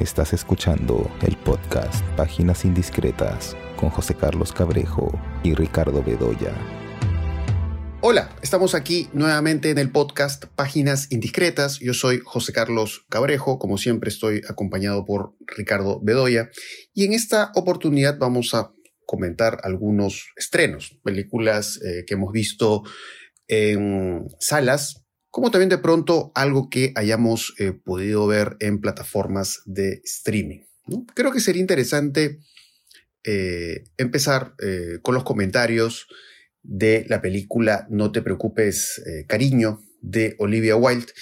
[0.00, 5.12] Estás escuchando el podcast Páginas Indiscretas con José Carlos Cabrejo
[5.44, 6.54] y Ricardo Bedoya.
[8.00, 11.80] Hola, estamos aquí nuevamente en el podcast Páginas Indiscretas.
[11.80, 16.48] Yo soy José Carlos Cabrejo, como siempre estoy acompañado por Ricardo Bedoya
[16.94, 18.72] y en esta oportunidad vamos a
[19.04, 22.84] comentar algunos estrenos, películas eh, que hemos visto
[23.48, 24.99] en salas
[25.30, 30.60] como también de pronto algo que hayamos eh, podido ver en plataformas de streaming.
[31.14, 32.40] Creo que sería interesante
[33.22, 36.08] eh, empezar eh, con los comentarios
[36.62, 41.12] de la película No te preocupes, cariño, de Olivia Wilde.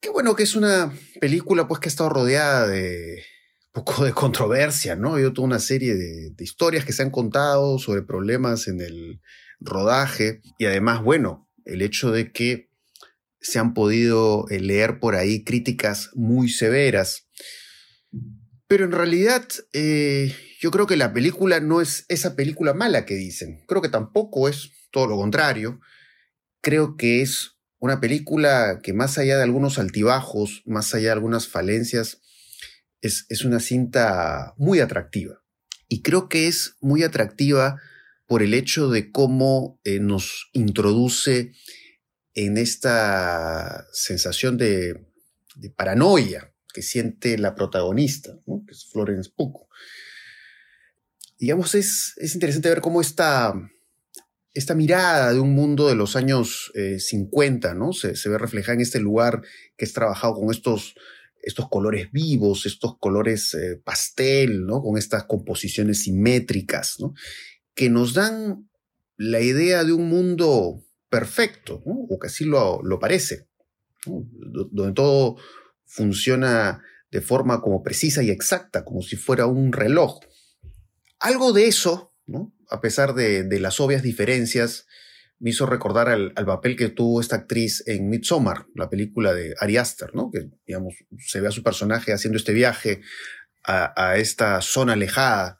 [0.00, 3.22] Qué bueno que es una película pues que ha estado rodeada de
[3.66, 5.10] un poco de controversia, ¿no?
[5.10, 9.20] Ha habido toda una serie de historias que se han contado sobre problemas en el
[9.60, 12.65] rodaje y además, bueno, el hecho de que
[13.46, 17.28] se han podido eh, leer por ahí críticas muy severas.
[18.66, 23.14] Pero en realidad eh, yo creo que la película no es esa película mala que
[23.14, 23.64] dicen.
[23.68, 25.80] Creo que tampoco es todo lo contrario.
[26.60, 31.46] Creo que es una película que más allá de algunos altibajos, más allá de algunas
[31.46, 32.20] falencias,
[33.00, 35.44] es, es una cinta muy atractiva.
[35.88, 37.80] Y creo que es muy atractiva
[38.26, 41.52] por el hecho de cómo eh, nos introduce
[42.36, 45.04] en esta sensación de,
[45.74, 49.66] paranoia que siente la protagonista, que es Florence Pugh.
[51.38, 53.54] Digamos, es, es interesante ver cómo esta,
[54.52, 57.94] esta mirada de un mundo de los años 50 eh, ¿no?
[57.94, 59.40] Se, ve reflejada en este lugar
[59.78, 60.94] que es trabajado con estos,
[61.42, 64.82] estos colores vivos, estos colores eh, pastel, ¿no?
[64.82, 67.14] con estas composiciones simétricas, ¿no?
[67.74, 68.68] que nos dan
[69.16, 73.48] la idea de un mundo perfecto, o que así lo, parece,
[74.04, 75.36] donde todo
[75.84, 80.20] funciona de forma como precisa y exacta, como si fuera un reloj.
[81.18, 82.12] Algo de eso,
[82.68, 84.86] a pesar de, las obvias diferencias,
[85.38, 89.76] me hizo recordar al, papel que tuvo esta actriz en Midsommar, la película de Ari
[89.76, 90.30] Aster, ¿no?
[90.30, 93.02] que digamos, se ve a su personaje haciendo este viaje
[93.64, 95.58] a, esta zona alejada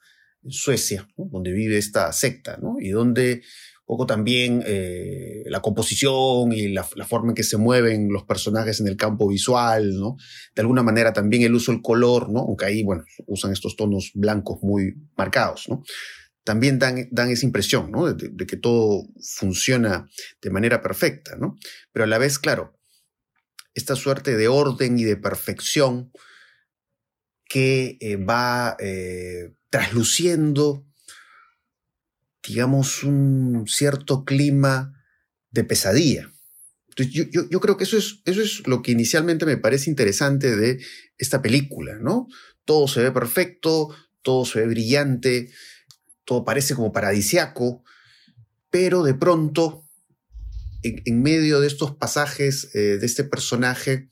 [0.49, 2.77] Suecia, donde vive esta secta, ¿no?
[2.79, 3.43] y donde
[3.87, 8.89] poco también eh, la composición y la, forma en que se mueven los personajes en
[8.89, 10.17] el campo visual, ¿no?
[10.55, 12.41] De alguna manera también el uso del color, ¿no?
[12.41, 15.85] Aunque ahí, bueno, usan estos tonos blancos muy marcados, ¿no?
[16.43, 18.13] También dan, dan esa impresión, ¿no?
[18.13, 20.09] De, que todo funciona
[20.43, 21.57] de manera perfecta, ¿no?
[21.93, 22.77] Pero a la vez, claro,
[23.75, 26.11] esta suerte de orden y de perfección
[27.49, 30.86] que eh, va eh, trasluciendo
[32.47, 34.93] digamos, un cierto clima
[35.51, 36.31] de pesadilla.
[36.97, 40.83] Yo, creo que eso es, eso es lo que inicialmente me parece interesante de
[41.19, 42.27] esta película, ¿no?
[42.65, 45.51] Todo se ve perfecto, todo se ve brillante,
[46.25, 47.85] todo parece como paradisiaco,
[48.71, 49.87] pero de pronto,
[50.83, 54.09] en, medio de estos pasajes eh, de este personaje,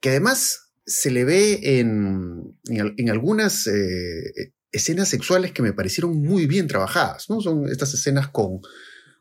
[0.00, 6.46] que además se le ve en, en, algunas eh, escenas sexuales que me parecieron muy
[6.46, 7.40] bien trabajadas, ¿no?
[7.40, 8.60] Son estas escenas con,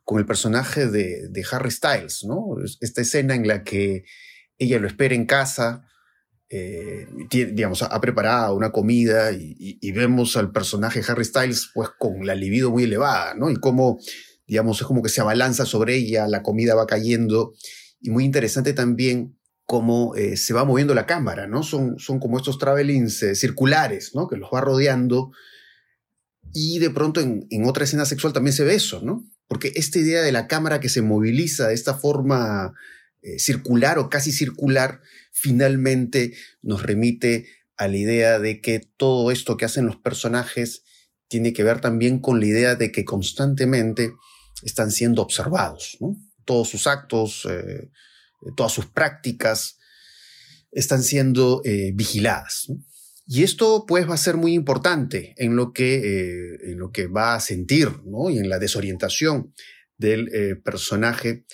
[0.04, 2.56] con el personaje de, Harry Styles, ¿no?
[2.80, 4.06] Esta escena en la que
[4.58, 5.86] ella lo espera en casa,
[6.50, 12.36] eh, digamos, ha preparado una comida y, vemos al personaje Harry Styles pues con la
[12.36, 13.50] libido muy elevada, ¿no?
[13.50, 14.00] Y cómo,
[14.48, 17.54] digamos, es como que se abalanza sobre ella, la comida va cayendo.
[18.00, 19.38] Y muy interesante también
[19.72, 21.64] cómo eh, se va moviendo la cámara, ¿no?
[21.64, 24.28] Son, son como estos travelings eh, circulares, ¿no?
[24.28, 25.32] Que los va rodeando.
[26.52, 29.26] Y de pronto en, otra escena sexual también se ve eso, ¿no?
[29.48, 32.74] Porque esta idea de la cámara que se moviliza de esta forma
[33.22, 35.00] eh, circular o casi circular,
[35.32, 40.84] finalmente nos remite a la idea de que todo esto que hacen los personajes
[41.30, 44.12] tiene que ver también con la idea de que constantemente
[44.64, 46.18] están siendo observados, ¿no?
[46.44, 47.48] Todos sus actos,
[48.56, 49.78] todas sus prácticas
[50.72, 52.72] están siendo eh, vigiladas.
[53.28, 57.08] Y esto pues va a ser muy importante en lo que, eh, en lo que
[57.08, 57.90] va a sentir
[58.29, 59.53] y en la desorientación
[59.97, 61.46] del eh, personaje,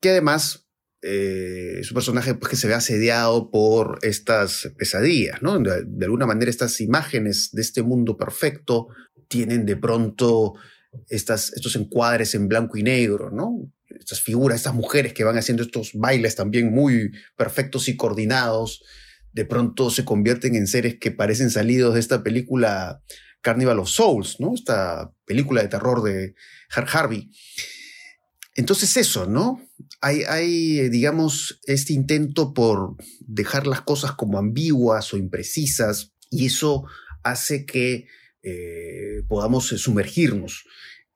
[0.00, 0.64] que además
[1.00, 5.40] es un personaje pues, que se ve asediado por estas pesadillas.
[5.42, 5.58] ¿no?
[5.58, 8.88] De, de, alguna manera estas imágenes de este mundo perfecto
[9.28, 10.54] tienen de pronto
[11.08, 13.70] estas, estos encuadres en blanco y negro, ¿no?
[13.98, 18.82] Estas figuras, estas mujeres que van haciendo estos bailes también muy perfectos y coordinados,
[19.32, 23.02] de pronto se convierten en seres que parecen salidos de esta película
[23.40, 24.54] Carnival of Souls, ¿no?
[24.54, 26.34] Esta película de terror de
[26.70, 27.30] Harvey.
[28.54, 29.64] Entonces eso, ¿no?
[30.00, 36.84] Hay, hay, digamos, este intento por dejar las cosas como ambiguas o imprecisas y eso
[37.22, 38.06] hace que
[38.42, 40.64] eh, podamos sumergirnos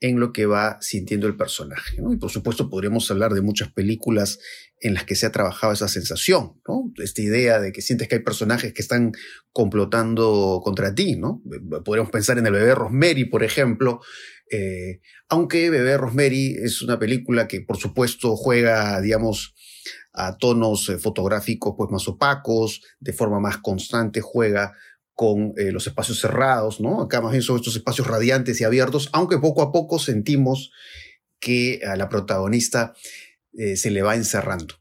[0.03, 1.97] en lo que va sintiendo el personaje.
[2.11, 4.41] Y por supuesto podríamos hablar de muchas películas
[4.81, 6.93] en las que se ha trabajado esa sensación, ¿no?
[6.97, 9.13] esta idea de que sientes que hay personajes que están
[9.53, 11.15] complotando contra ti.
[11.15, 11.41] ¿no?
[11.85, 14.01] Podríamos pensar en el bebé Rosemary, por ejemplo,
[14.51, 19.55] eh, aunque Bebé Rosemary es una película que por supuesto juega, digamos,
[20.13, 24.75] a tonos eh, fotográficos pues más opacos, de forma más constante juega
[25.15, 27.03] con eh, los espacios cerrados, ¿no?
[27.03, 30.73] Acá más bien son estos espacios radiantes y abiertos, aunque poco a poco sentimos
[31.39, 32.95] que a la protagonista
[33.53, 34.77] eh, se le va encerrando.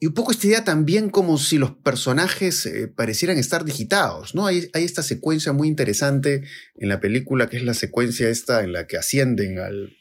[0.00, 4.46] Y un poco esta idea también como si los personajes eh, parecieran estar digitados, ¿no?
[4.46, 6.42] Hay, hay, esta secuencia muy interesante
[6.74, 9.96] en la película, que es la secuencia esta en la que ascienden al,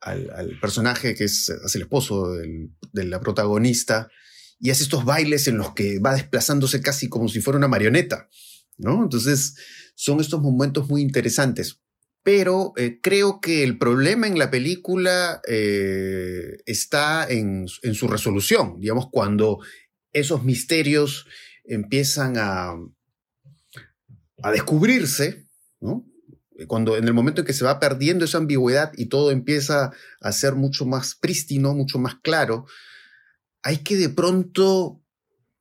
[0.00, 4.08] al, personaje que es, el esposo de la protagonista,
[4.60, 8.28] y hace estos bailes en los que va desplazándose casi como si fuera una marioneta,
[8.76, 9.02] ¿no?
[9.02, 9.56] Entonces,
[9.94, 11.80] son estos momentos muy interesantes.
[12.22, 19.08] Pero eh, creo que el problema en la película eh, está en, su resolución, digamos,
[19.10, 19.60] cuando
[20.12, 21.26] esos misterios
[21.64, 22.74] empiezan a,
[24.42, 25.46] a descubrirse,
[25.80, 26.04] ¿no?
[26.66, 30.32] Cuando en el momento en que se va perdiendo esa ambigüedad y todo empieza a
[30.32, 32.66] ser mucho más prístino, mucho más claro,
[33.68, 35.04] hay que de pronto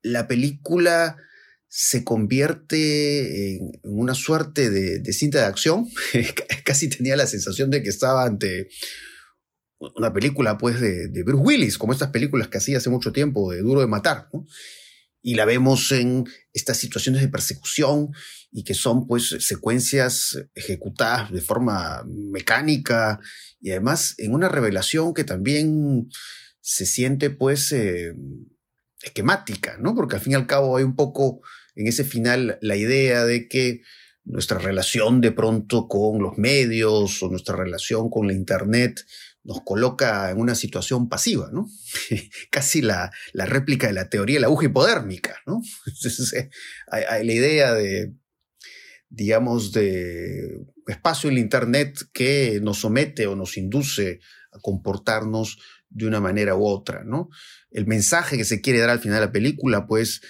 [0.01, 1.17] la película
[1.67, 5.89] se convierte en una suerte de, cinta de acción.
[6.63, 8.69] Casi tenía la sensación de que estaba ante
[9.77, 13.59] una película pues de, Bruce Willis, como estas películas que hacía hace mucho tiempo, de
[13.59, 14.29] Duro de Matar.
[15.21, 18.11] Y la vemos en estas situaciones de persecución
[18.53, 23.19] y que son pues secuencias ejecutadas de forma mecánica
[23.59, 26.07] y además en una revelación que también
[26.67, 28.13] se siente pues eh,
[29.01, 29.95] esquemática, ¿no?
[29.95, 31.39] Porque al fin y al cabo hay un poco
[31.75, 33.83] en ese final la idea de que
[34.25, 38.99] nuestra relación de pronto con los medios o nuestra relación con la Internet
[39.45, 41.69] nos coloca en una situación pasiva, ¿no?
[42.51, 45.61] Casi la, la, réplica de la teoría de la aguja hipodérmica, ¿no?
[46.35, 46.49] Eh,
[46.91, 48.13] hay, la idea de,
[49.07, 54.19] digamos, de espacio en la Internet que nos somete o nos induce
[54.51, 57.29] a comportarnos de una manera u otra, ¿no?
[57.71, 60.21] El mensaje que se quiere dar al final de la película, pues,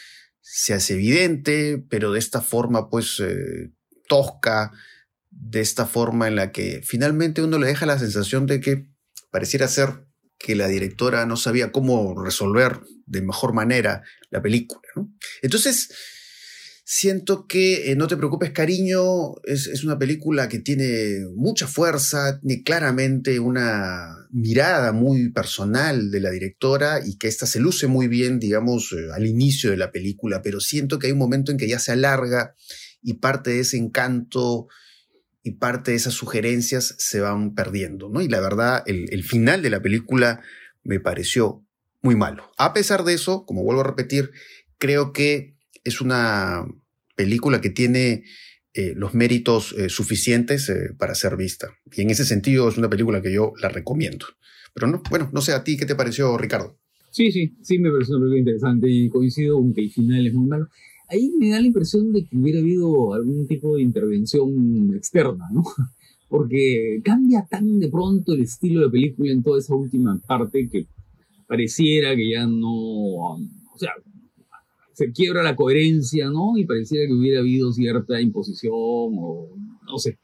[0.42, 3.71] se hace evidente, pero de esta forma, pues, eh,
[4.07, 4.71] tosca,
[5.30, 8.88] de esta forma en la que finalmente uno le deja la sensación de que
[9.30, 10.06] pareciera ser
[10.39, 15.13] que la directora no sabía cómo resolver de mejor manera la película, ¿no?
[15.42, 15.89] Entonces,
[16.89, 22.63] Siento que eh, No te preocupes, cariño, es, una película que tiene mucha fuerza, tiene
[22.63, 28.39] claramente una mirada muy personal de la directora y que esta se luce muy bien,
[28.39, 31.68] digamos, eh, al inicio de la película, pero siento que hay un momento en que
[31.68, 32.56] ya se alarga
[33.01, 34.68] y parte de ese encanto
[35.44, 38.21] y parte de esas sugerencias se van perdiendo, ¿no?
[38.21, 40.41] Y la verdad, el final de la película
[40.83, 41.65] me pareció
[42.01, 42.51] muy malo.
[42.57, 44.31] A pesar de eso, como vuelvo a repetir,
[44.77, 46.65] creo que es una
[47.15, 48.23] película que tiene
[48.77, 51.69] eh, los méritos eh, suficientes eh, para ser vista.
[51.91, 54.27] Y en ese sentido es una película que yo la recomiendo.
[54.75, 56.77] Pero no, bueno, no sé a ti qué te pareció, Ricardo.
[57.09, 60.33] Sí, sí, sí me pareció una película interesante y coincido con que el final es
[60.35, 60.68] muy malo.
[61.09, 65.63] Ahí me da la impresión de que hubiera habido algún tipo de intervención externa, ¿no?
[66.30, 70.85] Porque cambia tan de pronto el estilo de película en toda esa última parte que
[71.47, 73.40] pareciera que ya no, o
[73.80, 73.90] sea,
[74.97, 76.57] se quiebra la coherencia, ¿no?
[76.57, 79.47] Y pareciera que hubiera habido cierta imposición o
[79.85, 80.18] no sé.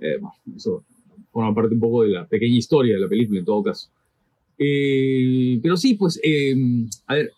[0.00, 0.82] Eh, bueno, eso
[1.30, 3.90] forma parte un poco de la pequeña historia de la película en todo caso.
[4.58, 6.52] Eh, pero sí, pues, eh,
[7.06, 7.32] a ver,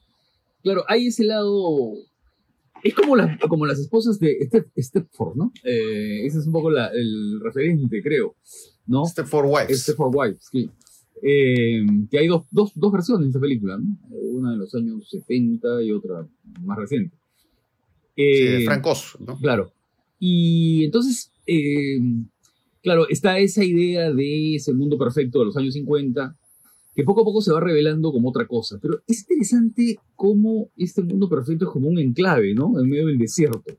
[0.62, 1.92] claro, hay ese lado...
[2.83, 3.14] Es como,
[3.47, 5.52] como las esposas de Stepford, ¿no?
[5.62, 8.37] ese es un poco el referente, creo,
[8.87, 9.04] ¿no?
[9.04, 9.83] Stepford Wives.
[9.83, 10.71] Stepford Wives, sí.
[11.26, 13.97] Eh, que hay dos, dos, dos, versiones de esta película, ¿no?
[14.14, 16.28] una de los años 70 y otra
[16.61, 17.16] más reciente.
[18.14, 19.38] Eh, sí, Francos, ¿no?
[19.38, 19.73] Claro.
[20.19, 21.99] Y entonces, eh,
[22.83, 26.37] claro, está esa idea de ese mundo perfecto de los años 50,
[26.95, 28.78] que poco a poco se va revelando como otra cosa.
[28.83, 32.78] Pero es interesante cómo este mundo perfecto es como un enclave, ¿no?
[32.78, 33.78] En medio del desierto.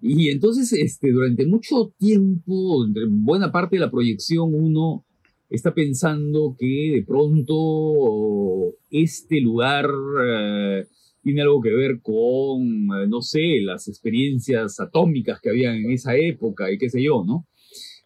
[0.00, 5.04] Y entonces, este, durante mucho tiempo, buena parte de la proyección, uno
[5.50, 9.88] está pensando que de pronto este lugar
[10.22, 10.86] eh,
[11.22, 16.16] tiene algo que ver con, eh, no sé, las experiencias atómicas que habían en esa
[16.16, 17.46] época y qué sé yo, ¿no?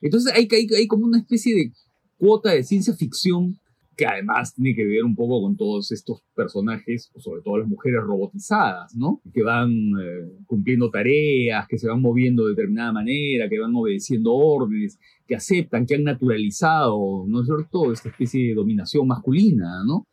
[0.00, 1.72] Entonces hay, hay, hay como una especie de
[2.16, 3.58] cuota de ciencia ficción
[3.96, 8.00] que además tiene que ver un poco con todos estos personajes, sobre todo las mujeres
[8.02, 9.20] robotizadas, ¿no?
[9.32, 14.32] Que van eh, cumpliendo tareas, que se van moviendo de determinada manera, que van obedeciendo
[14.32, 20.06] órdenes, que aceptan, que han naturalizado, ¿no es cierto?, esta especie de dominación masculina, ¿no?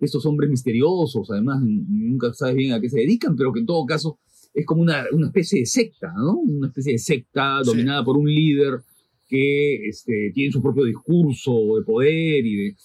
[0.00, 3.84] Estos hombres misteriosos, además nunca sabes bien a qué se dedican, pero que en todo
[3.84, 4.18] caso
[4.54, 6.38] es como una, una especie de secta, ¿no?
[6.38, 8.80] Una especie de secta dominada por un líder
[9.28, 12.76] que este, tiene su propio discurso de poder y de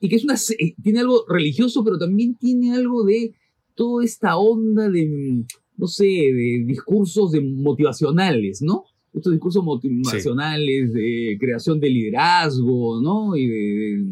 [0.00, 3.34] y que es una, eh, tiene algo religioso, pero también tiene algo de
[3.74, 5.44] toda esta onda de,
[5.76, 8.84] no sé, de discursos de motivacionales, ¿no?
[9.12, 13.36] Estos discursos motivacionales de creación de liderazgo, ¿no?
[13.36, 14.04] Y de,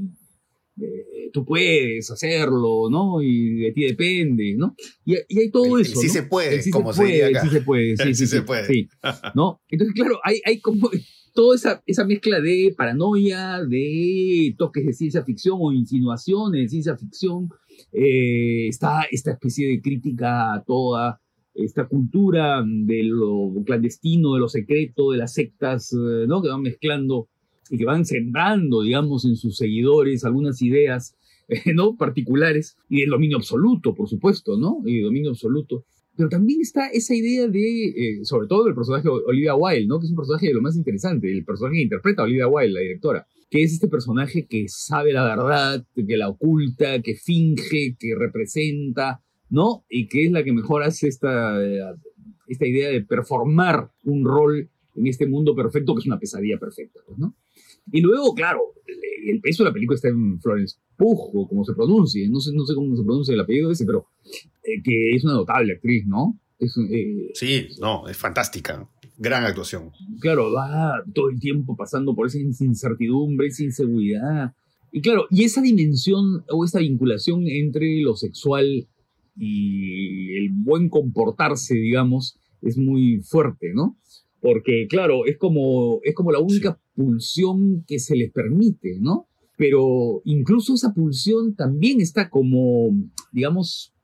[1.32, 3.22] tú puedes hacerlo, ¿no?
[3.22, 4.74] Y de ti depende, ¿no?
[5.04, 6.00] Y, hay todo eso.
[6.00, 6.12] Sí ¿no?
[6.12, 8.88] se puede, como se, puede, Sí se puede, sí, sí, se puede.
[9.34, 9.60] ¿no?
[9.68, 10.90] Entonces, claro, hay, hay como
[11.36, 16.96] toda esa, esa mezcla de paranoia, de toques de ciencia ficción o insinuaciones de ciencia
[16.96, 17.50] ficción,
[17.92, 21.20] eh, está esta especie de crítica a toda
[21.54, 26.42] esta cultura de lo clandestino, de lo secreto, de las sectas, eh, ¿no?
[26.42, 27.28] Que van mezclando
[27.70, 31.16] y que van sembrando, digamos, en sus seguidores algunas ideas,
[31.74, 31.96] ¿no?
[31.96, 34.82] Particulares y del dominio absoluto, por supuesto, ¿no?
[34.86, 35.84] Y dominio absoluto.
[36.16, 39.98] Pero también está esa idea de, eh, sobre todo del personaje Olivia Wilde, ¿no?
[39.98, 42.72] Que es un personaje de lo más interesante, el personaje que interpreta a Olivia Wilde,
[42.72, 47.96] la directora, que es este personaje que sabe la verdad, que la oculta, que finge,
[47.98, 49.84] que representa, ¿no?
[49.88, 51.58] Y que es la que mejor hace esta,
[52.48, 57.00] esta idea de performar un rol en este mundo perfecto, que es una pesadilla perfecta,
[57.06, 57.34] pues, ¿no?
[57.92, 58.60] Y luego, claro,
[59.26, 62.52] el peso de la película está en Florence Pugh, o como se pronuncie, no sé,
[62.54, 64.06] no sé cómo se pronuncia el apellido ese, pero
[64.62, 66.38] eh, que es una notable actriz, ¿no?
[66.58, 68.88] Eh, sí, no, es fantástica.
[69.18, 69.92] Gran actuación.
[70.20, 74.54] Claro, va todo el tiempo pasando por esa incertidumbre, esa inseguridad.
[74.92, 78.86] Y claro, y esa dimensión o esa vinculación entre lo sexual
[79.36, 83.96] y el buen comportarse, digamos, es muy fuerte, ¿no?
[84.40, 89.28] Porque, claro, es como, es como la única pulsión que se les permite, ¿no?
[89.56, 92.90] Pero incluso esa pulsión también está como,
[93.32, 93.94] digamos,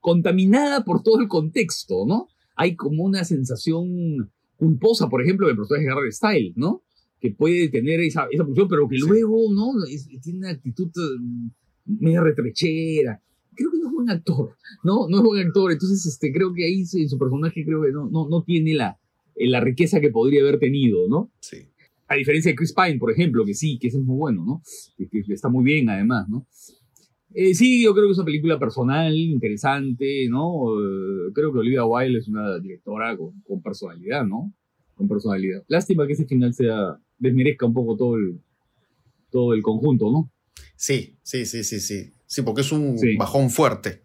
[0.00, 2.28] contaminada por todo el contexto, ¿no?
[2.56, 6.82] Hay como una sensación culposa, por ejemplo, del personaje de Harry Style, ¿no?
[7.20, 9.72] Que puede tener esa, esa pulsión, pero que luego, ¿no?
[10.22, 11.48] tiene una actitud mm,
[12.00, 13.22] media retrechera.
[13.54, 15.08] Creo que no es buen actor, ¿no?
[15.08, 15.72] No es buen actor.
[15.72, 18.98] Entonces, este, creo que ahí en su personaje creo que no, no, no tiene la,
[19.36, 21.30] la riqueza que podría haber tenido, ¿no?
[21.40, 21.68] Sí.
[22.12, 24.62] A diferencia de Chris Pine, por ejemplo, que sí, que ese es muy bueno, ¿no?
[24.98, 26.46] Que, está muy bien, además, ¿no?
[27.32, 30.78] Eh, sí, yo creo que es una película personal, interesante, ¿no?
[30.78, 34.52] Eh, creo que Olivia Wilde es una directora con, personalidad, ¿no?
[34.94, 35.64] Con personalidad.
[35.68, 38.38] Lástima que ese final sea desmerezca un poco todo el,
[39.30, 40.30] todo el conjunto, ¿no?
[40.76, 42.12] Sí, sí, sí, sí, sí.
[42.26, 44.02] Sí, porque es un bajón fuerte.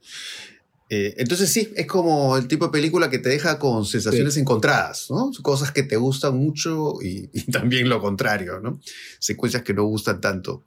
[0.89, 5.07] Eh, entonces sí, es como el tipo de película que te deja con sensaciones encontradas,
[5.09, 5.31] ¿no?
[5.41, 8.79] Cosas que te gustan mucho y, también lo contrario, ¿no?
[9.19, 10.63] Secuencias que no gustan tanto.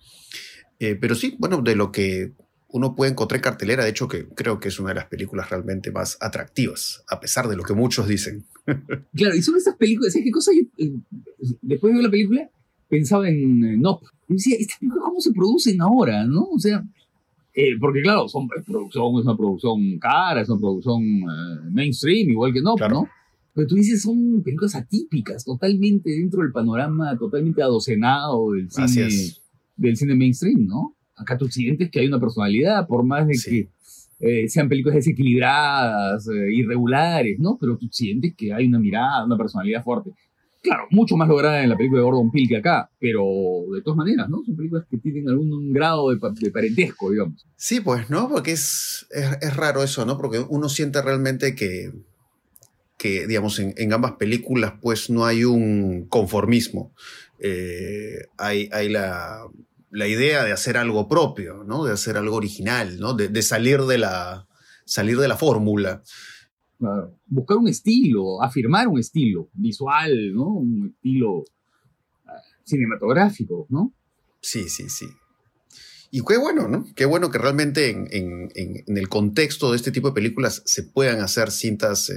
[0.79, 2.35] pero sí, bueno, de lo que
[2.73, 5.51] uno puede encontrar en cartelera, de hecho que creo que es una de las películas
[5.51, 8.47] realmente más atractivas, a pesar de lo que muchos dicen.
[9.15, 10.53] Claro, y son esas películas, ¿sabes qué cosa?
[10.55, 10.93] Yo, eh,
[11.63, 12.51] después de ver la película,
[12.89, 14.07] pensaba en Nope.
[14.29, 16.45] Y decía, ¿estas películas cómo se producen ahora, no?
[16.45, 16.85] O sea,
[17.55, 22.31] eh, porque claro, son, es, producción, es una producción cara, es una producción eh, mainstream,
[22.31, 23.09] igual que Nope, ¿no?
[23.53, 29.09] Pero tú dices, son películas atípicas, totalmente dentro del panorama, totalmente adocenado del cine,
[29.77, 30.97] del cine mainstream, ¿no?
[31.21, 33.69] acá tú sientes que hay una personalidad, por más de que
[34.21, 37.57] eh, sean películas desequilibradas, eh, irregulares, ¿no?
[37.61, 40.11] Pero tú sientes que hay una mirada, una personalidad fuerte.
[40.63, 43.25] Claro, mucho más lograda en la película de Gordon Peele que acá, pero
[43.75, 44.43] de todas maneras, ¿no?
[44.45, 46.19] Son películas que tienen algún grado de,
[46.51, 47.47] parentesco, digamos.
[47.57, 48.29] Sí, pues, ¿no?
[48.29, 50.19] Porque es, es, raro eso, ¿no?
[50.19, 51.93] Porque uno siente realmente que,
[52.99, 56.93] que digamos, en, en ambas películas, pues no hay un conformismo.
[57.39, 59.47] Eh, hay, hay la,
[59.91, 61.85] la idea de hacer algo propio, ¿no?
[61.85, 63.15] De hacer algo original, ¿no?
[63.15, 64.47] De, salir de la,
[64.85, 66.03] salir de la fórmula.
[67.27, 70.47] Buscar un estilo, afirmar un estilo visual, ¿no?
[70.47, 71.45] Un estilo
[72.27, 73.93] ah, cinematográfico, ¿no?
[74.41, 75.07] Sí, sí, sí.
[76.13, 76.87] Y qué bueno, ¿no?
[76.97, 78.51] Qué bueno que realmente en,
[78.87, 82.15] el contexto de este tipo de películas se puedan hacer cintas eh,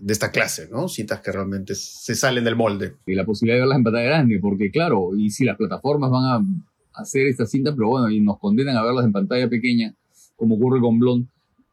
[0.00, 0.88] de esta clase, ¿no?
[0.88, 2.94] Cintas que realmente se salen del molde.
[3.06, 6.24] Y la posibilidad de verlas en pantalla grande, porque claro, y si las plataformas van
[6.24, 9.92] a hacer esta cinta, pero bueno, y nos condenan a verlas en pantalla pequeña,
[10.36, 11.26] como ocurre con Blond,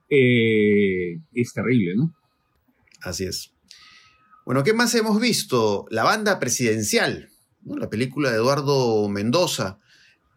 [0.09, 2.11] eh, es terrible, ¿no?
[3.01, 3.53] Así es.
[4.45, 5.85] Bueno, ¿qué más hemos visto?
[5.89, 7.29] La banda presidencial,
[7.65, 9.79] la película de Eduardo Mendoza,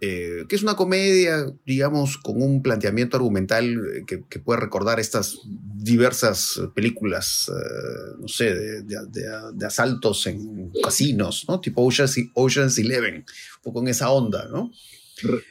[0.00, 3.64] eh, que es una comedia, digamos, con un planteamiento argumental
[3.96, 11.60] eh, que, puede recordar estas diversas películas, eh, no sé, de, asaltos en casinos, ¿no?
[11.60, 14.70] Tipo Ocean's, Ocean's Eleven, un poco en esa onda, ¿no?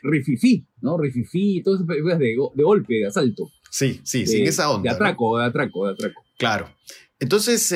[0.03, 0.97] Rififi, ¿no?
[0.97, 3.49] Rififi, todas esas películas de, golpe, de asalto.
[3.71, 4.91] Sí, sí, sí, en esa onda.
[4.91, 6.23] De atraco, de atraco, de atraco.
[6.43, 6.69] Claro.
[7.19, 7.71] Entonces,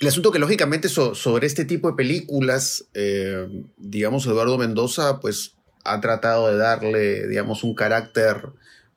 [0.00, 3.46] el asunto que lógicamente sobre este tipo de películas, eh,
[3.76, 8.48] digamos, Eduardo Mendoza, pues ha tratado de darle, digamos, un carácter,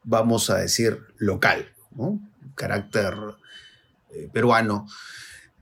[0.04, 2.04] vamos a decir, local, ¿no?
[2.06, 3.16] Un carácter
[4.12, 4.88] eh, peruano.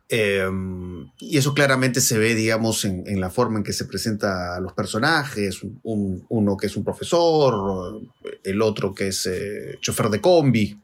[0.10, 4.60] Em, y eso claramente se ve, digamos, en, la forma en que se presenta a
[4.60, 8.00] los personajes, uno que es un profesor,
[8.44, 10.80] el otro que es eh, chofer de combi.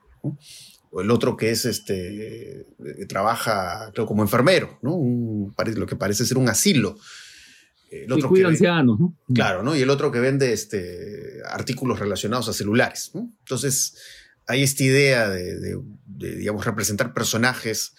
[0.92, 4.98] O el otro que es este, eh, trabaja, creo, como enfermero, ¿no?
[5.76, 6.98] lo que parece ser un asilo.
[7.90, 9.18] El otro cuida ancianos, ¿no?
[9.34, 9.76] Claro, ¿no?
[9.76, 13.96] Y el otro que vende este, artículos relacionados a celulares, Entonces,
[14.46, 17.94] hay esta idea de, digamos, representar personajes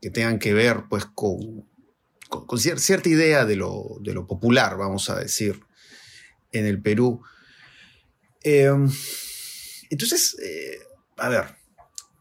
[0.00, 1.68] que tengan que ver, pues, con,
[2.28, 5.60] con, cierta idea de lo, de lo, popular, vamos a decir,
[6.52, 7.20] en el Perú.
[8.42, 8.88] Em,
[9.90, 10.78] entonces, eh,
[11.16, 11.44] a ver,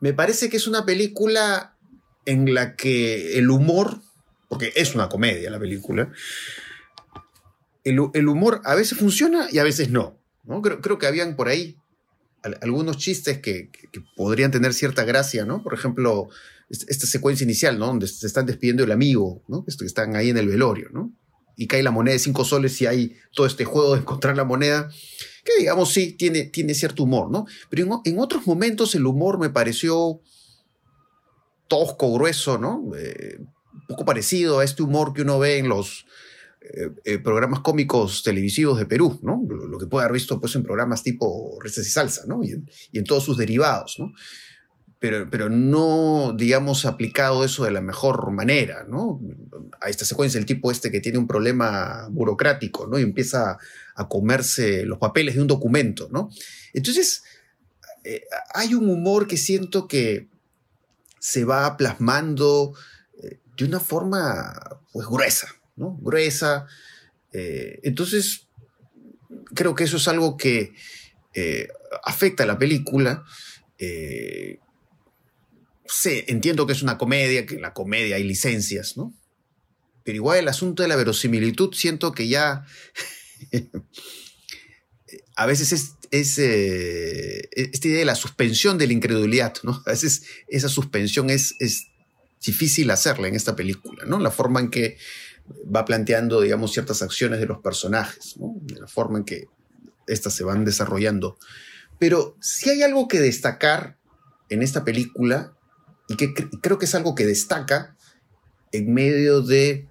[0.04, 1.78] me parece que es una película
[2.26, 4.02] en la que el humor,
[4.50, 6.12] porque es una comedia la película,
[7.86, 10.20] el, humor a veces funciona y a veces no.
[10.44, 10.62] ¿no?
[10.62, 11.78] Creo, que habían por ahí
[12.60, 13.70] algunos chistes que,
[14.18, 15.64] podrían tener cierta gracia, ¿no?
[15.64, 16.28] Por ejemplo,
[16.70, 17.86] esta secuencia inicial, ¿no?
[17.88, 19.64] Donde se están despidiendo el amigo, ¿no?
[19.64, 21.14] Que están ahí en el velorio, ¿no?
[21.56, 24.44] Y cae la moneda de cinco soles y hay todo este juego de encontrar la
[24.44, 24.90] moneda
[25.44, 27.46] que digamos sí tiene, tiene cierto humor, ¿no?
[27.70, 30.22] Pero en, otros momentos el humor me pareció
[31.68, 32.92] tosco, grueso, ¿no?
[32.98, 36.06] Eh, un poco parecido a este humor que uno ve en los
[36.62, 39.42] eh, eh, programas cómicos televisivos de Perú, ¿no?
[39.48, 42.44] Lo, que puede haber visto pues, en programas tipo Risas y Salsa, ¿no?
[42.44, 44.14] Y y en todos sus derivados, ¿no?
[45.04, 49.20] Pero, no, digamos, aplicado eso de la mejor manera, ¿no?
[49.82, 52.98] A esta secuencia, el tipo este que tiene un problema burocrático, ¿no?
[52.98, 53.58] Y empieza
[53.96, 56.30] a comerse los papeles de un documento, ¿no?
[56.72, 57.24] Entonces,
[58.06, 60.30] eh, hay un humor que siento que
[61.20, 62.74] se va plasmando
[63.22, 65.98] eh, de una forma, pues, gruesa, ¿no?
[66.02, 66.66] Gruesa.
[67.34, 68.48] Eh, entonces,
[69.54, 70.74] creo que eso es algo que
[72.04, 73.26] afecta a la película
[75.86, 79.14] sé, entiendo que es una comedia, que en la comedia hay licencias, ¿no?
[80.04, 82.66] Pero igual el asunto de la verosimilitud siento que ya
[85.36, 89.82] a veces es, eh, esta idea de la suspensión de la incredulidad, ¿no?
[89.86, 91.88] A veces esa suspensión es, es
[92.46, 94.20] difícil hacerla en esta película, ¿no?
[94.20, 94.98] La forma en que
[95.74, 98.56] va planteando, digamos, ciertas acciones de los personajes, ¿no?
[98.80, 99.46] La forma en que
[100.08, 101.38] estas se van desarrollando.
[102.00, 103.98] Pero si hay algo que destacar
[104.50, 105.54] en esta película
[106.14, 107.96] y que creo que es algo que destaca
[108.72, 109.88] en medio de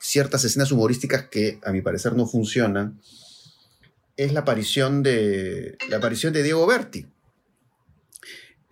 [0.00, 3.00] ciertas escenas humorísticas que a mi parecer no funcionan,
[4.16, 7.06] es la aparición de, la aparición de Diego Berti,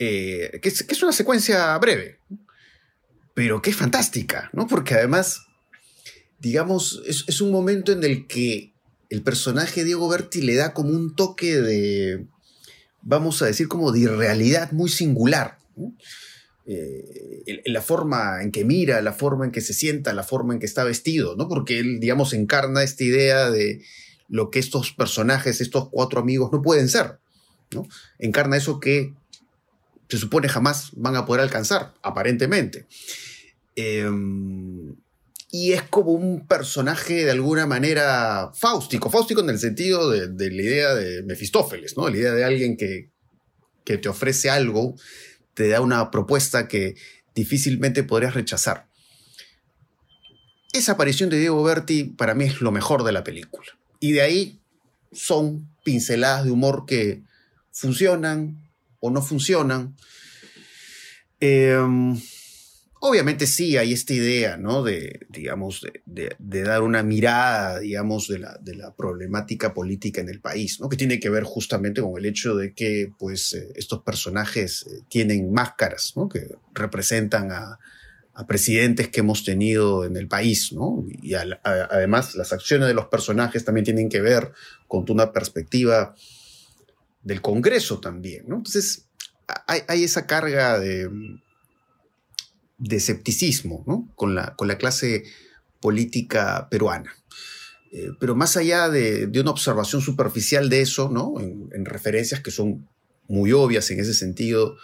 [0.00, 2.18] eh, que, es, una secuencia breve,
[3.34, 4.66] pero que es fantástica, ¿no?
[4.66, 5.46] porque además,
[6.40, 8.74] digamos, es, un momento en el que
[9.10, 12.26] el personaje Diego Berti le da como un toque de,
[13.00, 15.58] vamos a decir, como de irrealidad muy singular.
[15.76, 15.94] ¿no?
[16.66, 20.60] Eh, la forma en que mira, la forma en que se sienta, la forma en
[20.60, 21.48] que está vestido, ¿no?
[21.48, 23.82] Porque él, digamos, encarna esta idea de
[24.28, 27.18] lo que estos personajes, estos cuatro amigos no pueden ser,
[27.72, 27.88] ¿no?
[28.18, 29.14] Encarna eso que
[30.08, 32.86] se supone jamás van a poder alcanzar, aparentemente.
[33.76, 34.96] Em,
[35.50, 40.62] y es como un personaje de alguna manera fáustico, fáustico en el sentido de, la
[40.62, 42.08] idea de Mefistófeles, ¿no?
[42.08, 43.10] La idea de alguien que,
[43.84, 44.94] que te ofrece algo
[45.54, 46.96] te da una propuesta que
[47.34, 48.88] difícilmente podrías rechazar.
[50.72, 53.66] Esa aparición de Diego Berti para mí es lo mejor de la película.
[53.98, 54.60] Y de ahí
[55.12, 57.22] son pinceladas de humor que
[57.72, 59.96] funcionan o no funcionan.
[61.40, 61.78] Eh,
[63.02, 64.82] Obviamente sí hay esta idea, ¿no?
[64.82, 70.40] De, digamos, de, dar una mirada, digamos, de la, de la, problemática política en el
[70.40, 70.90] país, ¿no?
[70.90, 75.00] Que tiene que ver justamente con el hecho de que, pues, eh, estos personajes eh,
[75.08, 76.28] tienen máscaras, ¿no?
[76.28, 77.78] Que representan a,
[78.48, 81.04] presidentes que hemos tenido en el país, ¿no?
[81.22, 84.52] Y además las acciones de los personajes también tienen que ver
[84.88, 86.14] con una perspectiva
[87.22, 88.56] del Congreso también, ¿no?
[88.56, 89.08] Entonces,
[89.66, 91.10] hay esa carga de
[92.80, 95.24] de escepticismo con, la, con la clase
[95.80, 97.14] política peruana.
[97.92, 101.34] Eh, pero más allá de, una observación superficial de eso, ¿no?
[101.40, 102.88] En, referencias que son
[103.28, 104.76] muy obvias en ese sentido,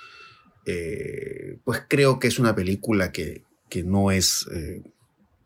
[0.67, 3.45] eh, pues creo que es una película que,
[3.85, 4.83] no es eh,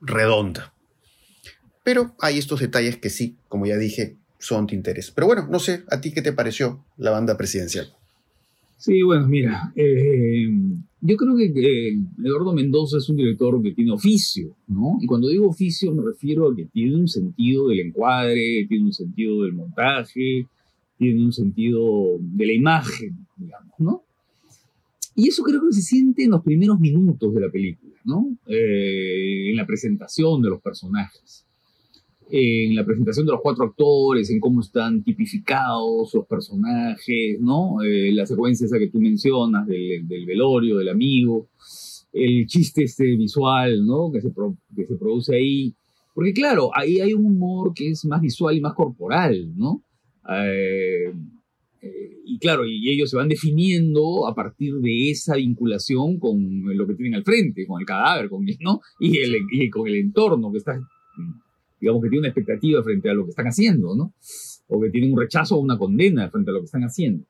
[0.01, 0.73] redonda.
[1.83, 5.11] Pero hay estos detalles que sí, como ya dije, son de interés.
[5.11, 7.93] Pero bueno, no sé, ¿a ti qué te pareció la banda presidencial?
[8.81, 10.49] Sí, bueno, mira, eh,
[11.03, 14.97] yo creo que Eduardo Mendoza es un director que tiene oficio, ¿no?
[15.03, 18.95] Y cuando digo oficio me refiero a que tiene un sentido del encuadre, tiene un
[18.95, 20.47] sentido del montaje,
[20.97, 24.03] tiene un sentido de la imagen, digamos, ¿no?
[25.15, 28.35] Y eso creo que se siente en los primeros minutos de la película, ¿no?
[28.47, 31.45] Eh, en la presentación de los personajes
[32.31, 37.83] en la presentación de los cuatro actores, en cómo están tipificados los personajes, ¿no?
[37.83, 41.49] Eh, la secuencia esa que tú mencionas del, velorio, del amigo,
[42.13, 44.13] el chiste este visual, ¿no?
[44.13, 44.33] Que se,
[44.77, 45.75] que se produce ahí.
[46.15, 49.83] Porque claro, ahí hay un humor que es más visual y más corporal, ¿no?
[50.29, 51.13] Eh,
[51.83, 56.87] eh, y claro, y ellos se van definiendo a partir de esa vinculación con lo
[56.87, 58.81] que tienen al frente, con el cadáver, con, ¿no?
[59.01, 60.79] y, el, y con el entorno que está
[61.81, 64.13] digamos que tiene una expectativa frente a lo que están haciendo, ¿no?
[64.69, 67.25] O que tiene un rechazo o una condena frente a lo que están haciendo.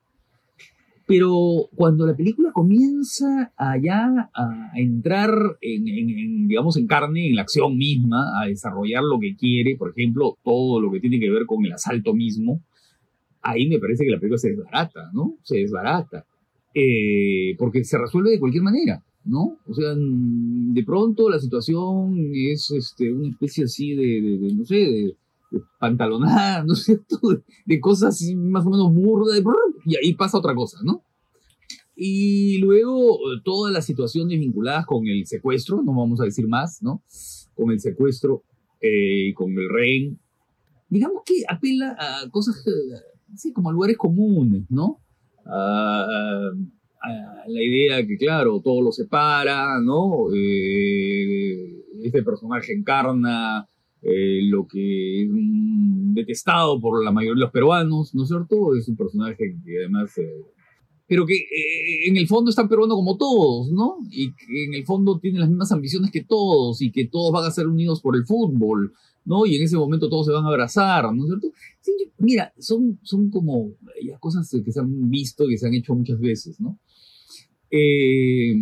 [1.07, 7.77] Pero cuando la película comienza allá a entrar en, digamos, en carne, en la acción
[7.77, 11.65] misma, a desarrollar lo que quiere, por ejemplo, todo lo que tiene que ver con
[11.65, 12.63] el asalto mismo,
[13.43, 15.37] ahí me parece que la película se desbarata, ¿no?
[15.43, 16.27] Se desbarata.
[16.73, 19.03] Eh, porque se resuelve de cualquier manera.
[19.25, 19.59] ¿No?
[19.67, 25.17] O sea, de pronto la situación es este, una especie así de, no sé, de,
[25.79, 27.19] pantalonada, ¿no es cierto?
[27.67, 29.43] De, cosas así más o menos burdas,
[29.85, 31.03] y ahí pasa otra cosa, ¿no?
[31.95, 37.03] Y luego todas las situaciones vinculadas con el secuestro, no vamos a decir más, ¿no?
[37.55, 38.43] Con el secuestro,
[38.81, 40.17] eh, con el rey,
[40.91, 42.63] digamos que apela a cosas,
[43.33, 45.01] así como a lugares comunes, ¿no?
[47.09, 50.27] La idea que, claro, todo lo separa, ¿no?
[50.35, 53.69] Eh, este personaje encarna
[54.03, 55.29] eh, lo que es
[56.15, 58.75] detestado por la mayoría de los peruanos, ¿no es cierto?
[58.77, 60.17] Es un personaje que además...
[60.19, 60.45] Eh,
[61.07, 61.35] pero que
[62.07, 63.97] en el fondo es tan peruano como todos, ¿no?
[64.13, 67.45] Y que en el fondo tiene las mismas ambiciones que todos y que todos van
[67.45, 68.93] a ser unidos por el fútbol,
[69.25, 69.45] ¿no?
[69.45, 71.49] Y en ese momento todos se van a abrazar, ¿no es cierto?
[72.19, 73.73] mira, son, son como
[74.21, 76.79] cosas que se han visto y que se han hecho muchas veces, ¿no?
[77.71, 78.55] Eh,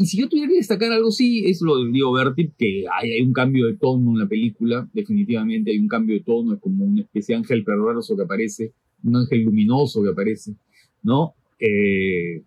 [0.00, 3.20] y si yo tuviera que destacar algo, sí, es lo de Diego Berti, que hay,
[3.20, 6.86] un cambio de tono en la película, definitivamente hay un cambio de tono, es como
[6.86, 8.72] una especie de ángel perverso que aparece,
[9.04, 10.54] un ángel luminoso que aparece,
[11.02, 11.34] ¿no?
[11.58, 12.42] Eh,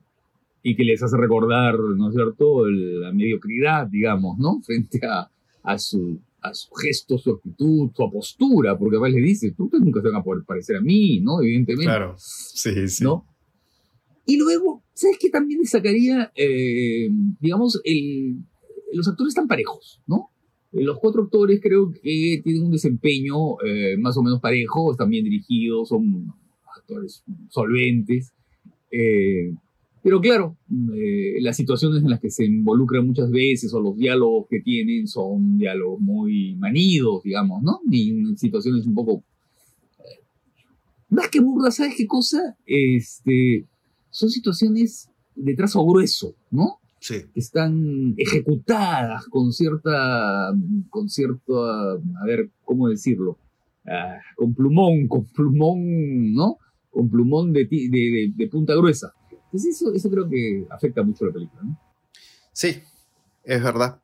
[0.63, 4.59] y que les hace recordar, ¿no es cierto?, la mediocridad, digamos, ¿no?
[4.65, 5.29] Frente a,
[5.61, 10.01] a, su, a su gesto, su actitud, su postura, porque además le dice, tú nunca
[10.01, 11.39] te van a poder parecer a mí, ¿no?
[11.39, 11.85] Evidentemente.
[11.85, 13.03] Claro, sí, sí.
[13.03, 13.27] ¿no?
[14.25, 16.31] Y luego, ¿sabes qué también destacaría?
[16.35, 17.09] Eh,
[17.39, 17.81] digamos,
[18.93, 20.29] los actores están parejos, ¿no?
[20.71, 25.09] Eh, los cuatro actores creo que tienen un desempeño eh, más o menos parejo, están
[25.09, 26.33] bien dirigidos, son
[26.77, 28.33] actores solventes.
[30.01, 34.61] pero claro, las situaciones en las que se involucran muchas veces o los diálogos que
[34.61, 37.81] tienen son diálogos muy manidos, digamos, ¿no?
[37.91, 39.23] Y situaciones un poco...
[41.09, 42.57] más que burdas, ¿sabes qué cosa?
[42.65, 43.65] Este,
[44.13, 46.79] son situaciones de trazo grueso, ¿no?
[46.99, 47.25] Sí.
[47.33, 50.53] Que están ejecutadas con cierta,
[50.89, 53.37] con cierto, a ver, ¿cómo decirlo?
[53.85, 56.57] Ah, con plumón, con plumón, ¿no?
[56.89, 59.13] Con plumón de, de, punta gruesa.
[59.29, 61.79] Entonces eso, eso creo que afecta mucho a la película, ¿no?
[62.53, 62.81] Sí,
[63.43, 63.99] es verdad.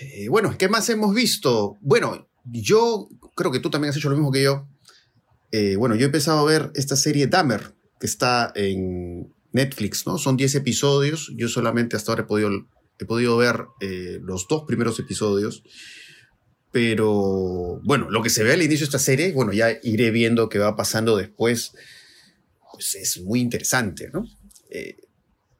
[0.00, 1.76] Eh, bueno, ¿qué más hemos visto?
[1.80, 4.68] Bueno, yo creo que tú también has hecho lo mismo que yo.
[5.50, 7.74] Eh, bueno, yo he empezado a ver esta serie Dahmer,
[8.06, 10.18] está en Netflix, ¿no?
[10.18, 11.32] Son 10 episodios.
[11.36, 12.50] Yo solamente hasta ahora he podido,
[12.98, 15.62] he podido ver eh, los dos primeros episodios.
[16.70, 20.48] Pero bueno, lo que se ve al inicio de esta serie, bueno, ya iré viendo
[20.48, 21.72] qué va pasando después.
[22.72, 24.28] Pues es muy interesante, ¿no?
[24.70, 24.96] Eh,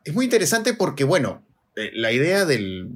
[0.04, 1.46] es muy interesante porque, bueno,
[1.76, 2.90] eh, la idea del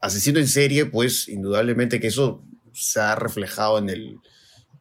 [0.00, 4.18] asesino en serie, pues indudablemente que eso se ha reflejado en el,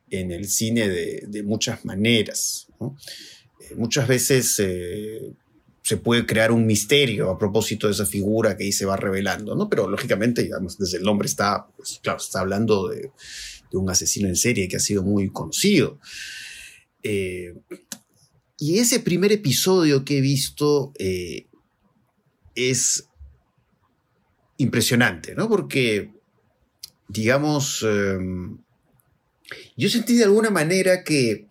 [0.09, 2.67] en el cine de, de muchas maneras.
[2.79, 2.97] ¿no?
[3.75, 5.33] Muchas veces eh,
[5.81, 9.55] se puede crear un misterio a propósito de esa figura que ahí se va revelando,
[9.55, 9.69] ¿no?
[9.69, 13.11] Pero lógicamente, digamos, desde el nombre está, pues, claro, está hablando de,
[13.73, 15.99] un asesino en serie que ha sido muy conocido.
[17.01, 17.55] Eh,
[18.59, 21.47] y ese primer episodio que he visto eh,
[22.53, 23.09] es
[24.57, 25.49] impresionante, ¿no?
[25.49, 26.11] Porque
[27.13, 28.57] digamos, em,
[29.77, 31.47] yo sentí de alguna manera que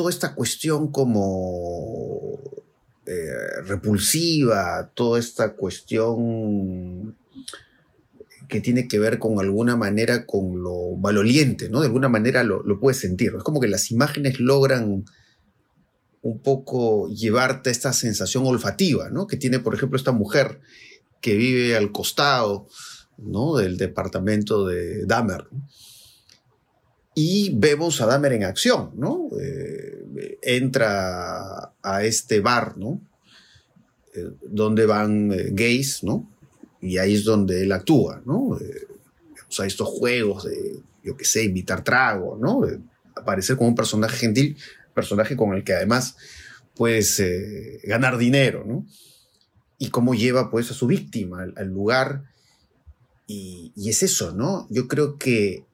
[0.00, 2.40] toda esta cuestión como
[3.04, 7.14] eh, repulsiva, toda esta cuestión
[8.48, 11.80] que tiene que ver con alguna manera con lo maloliente, ¿no?
[11.80, 13.34] De alguna manera lo, puedes sentir.
[13.36, 15.04] Es como que las imágenes logran
[16.22, 19.26] un poco llevarte a esta sensación olfativa, ¿no?
[19.26, 20.62] Que tiene, por ejemplo, esta mujer
[21.20, 22.68] que vive al costado.
[23.18, 25.46] Del departamento de Dahmer.
[27.14, 29.28] Y vemos a Dahmer en acción, ¿no?
[29.40, 33.00] Eh, entra a este bar, ¿no?
[34.14, 36.30] Eh, donde van eh, gays, ¿no?
[36.80, 38.38] Y ahí es donde él actúa, ¿no?
[38.48, 42.62] o sea, estos juegos de, yo qué sé, invitar trago, ¿no?
[43.16, 44.56] aparecer como un personaje gentil,
[44.94, 46.16] personaje con el que además
[46.74, 47.22] puedes
[47.82, 48.86] ganar dinero, ¿no?
[49.76, 52.22] Y cómo lleva pues a su víctima al, lugar.
[53.26, 54.66] Y, y, es eso, ¿no?
[54.70, 55.64] Yo creo que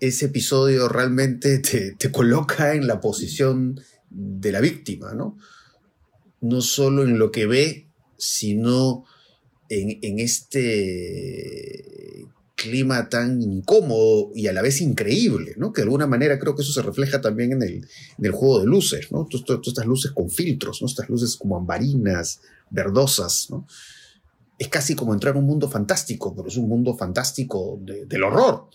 [0.00, 5.38] ese episodio realmente te, coloca en la posición de la víctima, ¿no?
[6.40, 7.86] No solo en lo que ve,
[8.16, 9.04] sino
[9.68, 15.72] en, este clima tan incómodo y a la vez increíble, ¿no?
[15.72, 19.12] Que de alguna manera creo que eso se refleja también en el, juego de luces,
[19.12, 19.26] ¿no?
[19.26, 20.88] Todas estas luces con filtros, ¿no?
[20.88, 23.66] Estas luces como ambarinas, verdosas, ¿no?
[24.58, 28.24] Es casi como entrar a un mundo fantástico, pero es un mundo fantástico de, del
[28.24, 28.68] horror.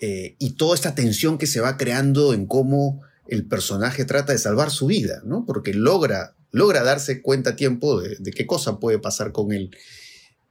[0.00, 4.38] Eh, y toda esta tensión que se va creando en cómo el personaje trata de
[4.38, 5.44] salvar su vida, ¿no?
[5.46, 9.76] Porque logra, logra darse cuenta a tiempo de, qué cosa puede pasar con él.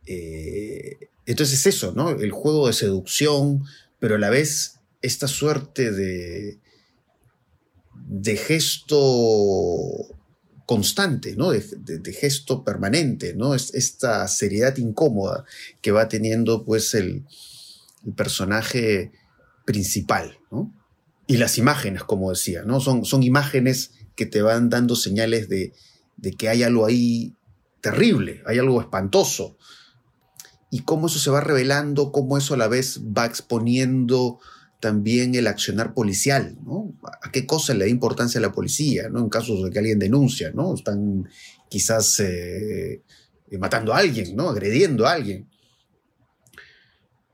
[0.06, 2.10] Eh, entonces es eso, ¿no?
[2.10, 3.63] El juego de seducción,
[3.99, 6.60] pero a la vez esta suerte de,
[8.08, 9.08] de gesto
[10.65, 11.51] constante, ¿no?
[11.51, 13.53] De, gesto permanente, ¿no?
[13.53, 15.45] Es esta seriedad incómoda
[15.82, 17.23] que va teniendo pues el
[18.15, 19.12] personaje
[19.65, 20.73] principal, ¿no?
[21.28, 22.80] Y las imágenes, como decía, ¿no?
[22.80, 25.73] Son, son imágenes que te van dando señales de,
[26.17, 27.36] de que hay algo ahí
[27.82, 29.58] terrible, hay algo espantoso,
[30.73, 34.39] y cómo eso se va revelando, cómo eso a la vez va exponiendo
[34.80, 36.93] también el accionar policial, ¿no?
[37.21, 39.19] ¿A qué cosa le da importancia a la policía, ¿no?
[39.19, 40.73] En casos de que alguien denuncia, ¿no?
[40.73, 41.30] Están
[41.69, 43.04] quizás eh,
[43.60, 44.49] matando a alguien, ¿no?
[44.49, 45.47] Agrediendo a alguien.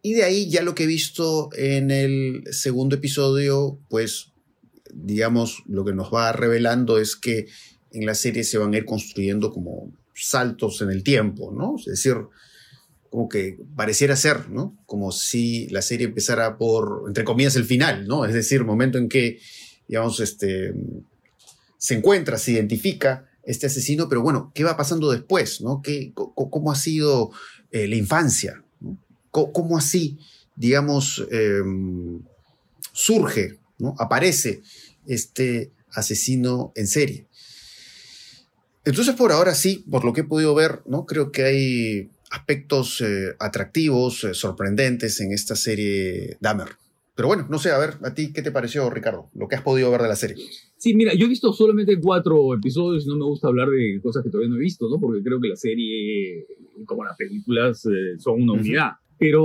[0.01, 4.31] Y de ahí ya lo que he visto en el segundo episodio, pues,
[4.93, 7.47] digamos, lo que nos va revelando es que
[7.91, 11.75] en la serie se van a ir construyendo como saltos en el tiempo, ¿no?
[11.77, 12.15] Es decir,
[13.09, 14.77] como que pareciera ser, ¿no?
[14.85, 18.25] Como si la serie empezara por, entre comillas, el final, ¿no?
[18.25, 19.39] Es decir, momento en que,
[19.87, 20.73] digamos, este,
[21.77, 25.81] se encuentra, se identifica este asesino, pero bueno, ¿qué va pasando después, ¿no?
[25.81, 27.31] ¿Qué, ¿Cómo ha sido
[27.71, 28.63] eh, la infancia?
[29.31, 30.17] ¿Cómo, ¿Cómo, así,
[30.55, 31.61] digamos, eh,
[32.91, 33.95] surge, ¿no?
[33.97, 34.61] Aparece
[35.05, 37.25] este asesino en serie.
[38.85, 41.05] Entonces, por ahora sí, por lo que he podido ver, ¿no?
[41.05, 46.69] Creo que hay aspectos eh, atractivos, eh, sorprendentes en esta serie Dahmer.
[47.15, 49.29] Pero bueno, no sé, a ver, ¿a ti qué te pareció, Ricardo?
[49.35, 50.37] Lo que has podido ver de la serie.
[50.77, 54.23] Sí, mira, yo he visto solamente cuatro episodios y no me gusta hablar de cosas
[54.23, 54.99] que todavía no he visto, ¿no?
[54.99, 56.45] Porque creo que la serie,
[56.85, 58.91] como las películas, eh, son una unidad.
[58.91, 59.08] Uh -huh.
[59.19, 59.43] Pero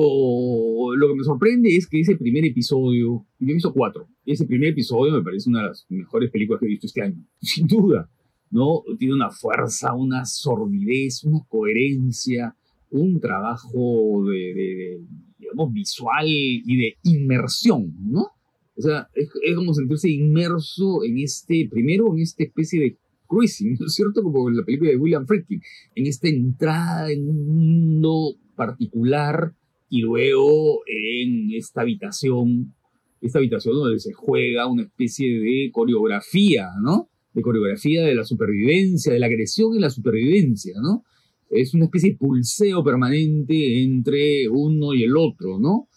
[0.97, 4.71] lo que me sorprende es que ese primer episodio, yo he visto cuatro, ese primer
[4.71, 8.09] episodio me parece una de las mejores películas que he visto este año, sin duda,
[8.51, 8.83] ¿no?
[8.99, 12.55] Tiene una fuerza, una sordidez, una coherencia,
[12.91, 15.01] un trabajo de, de, de,
[15.39, 18.29] digamos, visual y de inmersión, ¿no?
[18.77, 23.77] O sea, es, es, como sentirse inmerso en este, primero en esta especie de cruising,
[23.81, 24.23] ¿no es cierto?
[24.23, 25.61] Como en la película de William Friedkin,
[25.97, 29.53] en esta entrada en un mundo particular
[29.89, 32.75] y luego en esta habitación,
[33.21, 37.09] esta habitación donde se juega una especie de coreografía, ¿no?
[37.33, 41.05] De coreografía de la supervivencia, de la agresión y la supervivencia, ¿no?
[41.51, 45.89] es una especie de pulseo permanente entre uno y el otro, ¿no?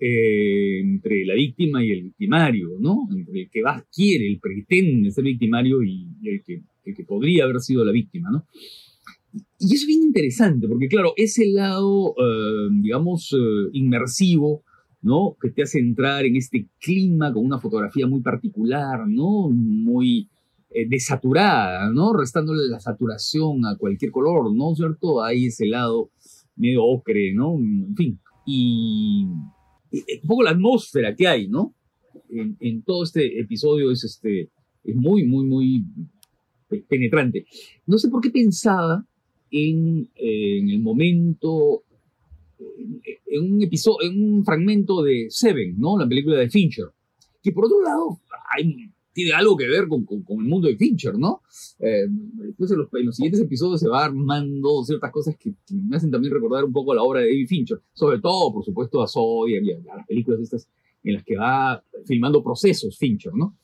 [0.00, 3.08] Eh, entre la víctima y el victimario, ¿no?
[3.14, 7.44] Entre el que más quiere, el pretende ser victimario y, el, que, el que podría
[7.44, 8.44] haber sido la víctima, ¿no?
[9.58, 14.62] Y es bien interesante, porque claro, ese lado, eh, digamos, eh, inmersivo,
[15.02, 15.36] ¿no?
[15.40, 19.50] Que te hace entrar en este clima con una fotografía muy particular, ¿no?
[19.50, 20.28] Muy,
[20.70, 22.12] eh, desaturada, ¿no?
[22.12, 25.22] Restándole la saturación a cualquier color, ¿no cierto?
[25.22, 26.10] Hay ese lado
[26.56, 27.56] medio ocre, ¿no?
[27.58, 28.20] En fin.
[28.46, 29.26] Y,
[29.90, 31.74] y un poco la atmósfera que hay, ¿no?
[32.28, 34.50] En, en, todo este episodio es, este,
[34.84, 35.84] es muy, muy, muy
[36.88, 37.46] penetrante.
[37.86, 39.06] No sé por qué pensaba
[39.50, 41.84] en, en el momento
[43.26, 45.98] en un episodio, en un fragmento de Seven, ¿no?
[45.98, 46.86] La película de Fincher,
[47.42, 48.20] que por otro lado
[49.12, 51.42] tiene algo que ver con, con, el mundo de Fincher, ¿no?
[51.78, 55.96] Eh, después en los, en los, siguientes episodios se va armando ciertas cosas que, me
[55.96, 59.08] hacen también recordar un poco la obra de David Fincher, sobre todo, por supuesto, a
[59.08, 60.68] Zodiac y a, las películas estas
[61.02, 63.56] en las que va filmando procesos Fincher, ¿no?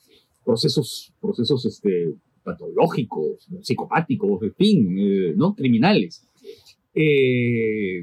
[0.44, 5.54] Procesos, procesos este, patológicos, psicopáticos, en fin, eh, ¿no?
[5.54, 6.26] Criminales.
[6.94, 8.02] Eh,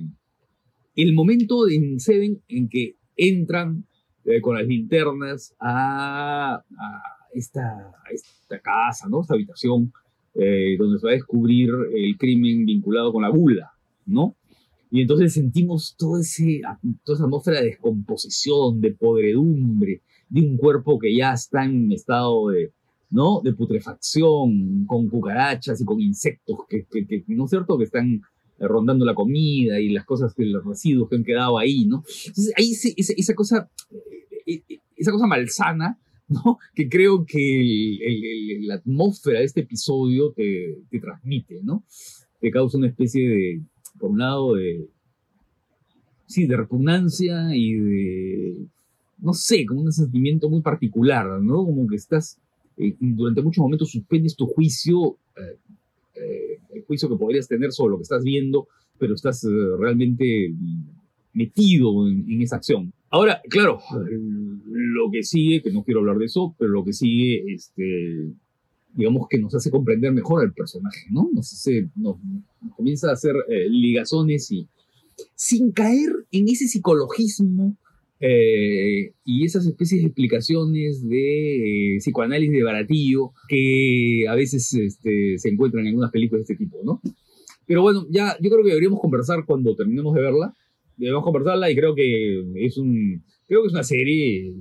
[0.96, 3.86] el momento en Seven en que entran
[4.26, 6.64] eh, con las linternas a,
[7.34, 9.22] esta, esta, casa, ¿no?
[9.22, 9.92] Esta habitación
[10.34, 13.72] donde se va a descubrir el crimen vinculado con la gula,
[14.06, 14.36] ¿no?
[14.92, 16.62] Y entonces sentimos todo ese,
[17.04, 22.50] toda esa atmósfera de descomposición, de podredumbre, de un cuerpo que ya está en estado
[22.50, 22.72] de,
[23.10, 23.42] ¿no?
[23.44, 28.22] De putrefacción, con cucarachas y con insectos que, que, ¿no es cierto?, que están
[28.60, 32.04] rondando la comida y las cosas, los residuos que han quedado ahí, ¿no?
[32.26, 33.70] Entonces, ahí esa, cosa,
[34.46, 36.58] eh, eh, esa cosa malsana, ¿no?
[36.74, 41.84] Que creo que la atmósfera de este episodio te, te transmite, ¿no?
[42.42, 43.62] Te causa una especie de,
[44.00, 44.88] por un lado, de,
[46.26, 48.68] sí, de repugnancia y de,
[49.20, 51.66] no sé, como un sentimiento muy particular, ¿no?
[51.66, 52.40] Como que estás
[52.78, 55.58] eh, durante muchos momentos suspendes tu juicio, eh,
[56.16, 58.68] eh, el juicio que podrías tener sobre lo que estás viendo,
[59.00, 59.44] pero estás
[59.80, 60.54] realmente
[61.34, 62.94] metido en, esa acción.
[63.10, 63.80] Ahora, claro,
[64.66, 68.32] lo que sigue, que no quiero hablar de eso, pero lo que sigue, este,
[68.94, 71.30] digamos que nos hace comprender mejor al personaje, ¿no?
[71.32, 72.18] Nos, hace, nos,
[72.76, 73.36] comienza a hacer
[73.70, 74.68] ligazones y
[75.36, 77.78] sin caer en ese psicologismo
[78.20, 85.38] eh, y esas especies de explicaciones de eh, psicoanálisis de baratillo que a veces este,
[85.38, 87.02] se encuentran en algunas películas de este tipo, ¿no?
[87.68, 90.54] Pero bueno, ya yo creo que deberíamos conversar cuando terminemos de verla.
[90.96, 94.54] Debemos conversarla y creo que es un creo que es una serie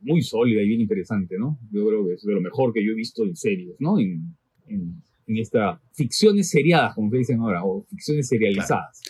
[0.00, 1.58] muy sólida y bien interesante, ¿no?
[1.70, 3.98] Yo creo que es de lo mejor que yo he visto en series, ¿no?
[3.98, 4.34] En,
[4.66, 9.00] en, en esta ficciones seriadas, como se dicen ahora, o ficciones serializadas.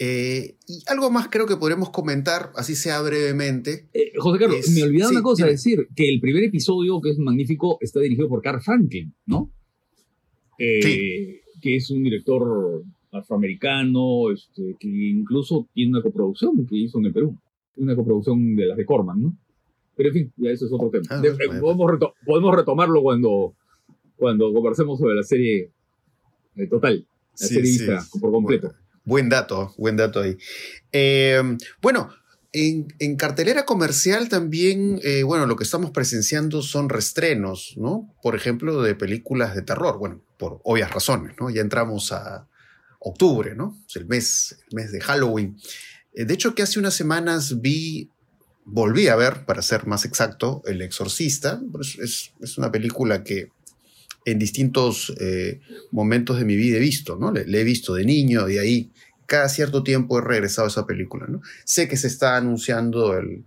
[0.00, 3.88] Eh, y algo más creo que podremos comentar, así sea brevemente.
[3.92, 7.78] Eh, José Carlos, me olvidaba una cosa, decir que el primer episodio, que es magnífico,
[7.80, 9.50] está dirigido por Carl Franklin, ¿no?
[10.56, 11.60] Eh, sí.
[11.60, 17.12] Que es un director afroamericano, este, que incluso tiene una coproducción que hizo en el
[17.12, 17.36] Perú.
[17.76, 19.36] Una coproducción de las de Corman, ¿no?
[19.96, 21.06] Pero en fin, ya eso es otro tema.
[21.10, 21.22] Ah,
[21.60, 23.54] podemos, retomarlo cuando,
[24.16, 25.72] cuando conversemos sobre la serie
[26.70, 28.72] total, la serie vista por completo.
[29.08, 30.36] Buen dato, buen dato ahí.
[30.92, 31.42] Eh,
[31.80, 32.10] bueno,
[32.52, 38.14] en, cartelera comercial también, eh, bueno, lo que estamos presenciando son restrenos, ¿no?
[38.20, 41.48] Por ejemplo, de películas de terror, bueno, por obvias razones, ¿no?
[41.48, 42.46] Ya entramos a
[42.98, 43.82] octubre, ¿no?
[43.88, 45.56] Es el mes, el mes de Halloween.
[46.12, 48.10] Eh, de hecho, que hace unas semanas vi,
[48.66, 51.62] volví a ver, para ser más exacto, El Exorcista.
[51.98, 53.52] Es, es una película que
[54.24, 57.32] en distintos eh, momentos de mi vida he visto, ¿no?
[57.32, 58.90] Le, he visto de niño, de ahí
[59.26, 61.40] cada cierto tiempo he regresado a esa película, ¿no?
[61.64, 63.44] Sé que se está anunciando el,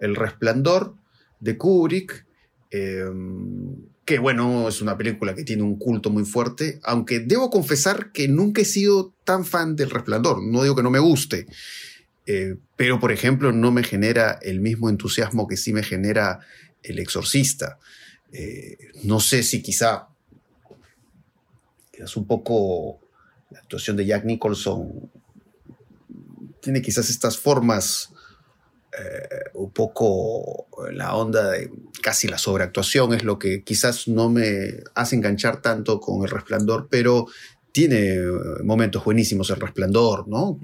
[0.00, 0.94] Resplandor
[1.40, 2.24] de Kubrick,
[2.70, 8.10] em, que bueno, es una película que tiene un culto muy fuerte, aunque debo confesar
[8.12, 11.46] que nunca he sido tan fan del Resplandor, no digo que no me guste,
[12.26, 16.40] eh, pero por ejemplo no me genera el mismo entusiasmo que sí me genera
[16.82, 17.78] El Exorcista.
[18.32, 20.09] Eh, no sé si quizá
[22.04, 23.00] es un poco
[23.50, 25.10] la actuación de Jack Nicholson
[26.60, 28.12] tiene quizás estas formas
[28.98, 31.70] eh, un poco la onda de
[32.02, 36.88] casi la sobreactuación es lo que quizás no me hace enganchar tanto con el resplandor,
[36.90, 37.26] pero
[37.72, 38.18] tiene
[38.64, 40.58] momentos buenísimos el resplandor, ¿no?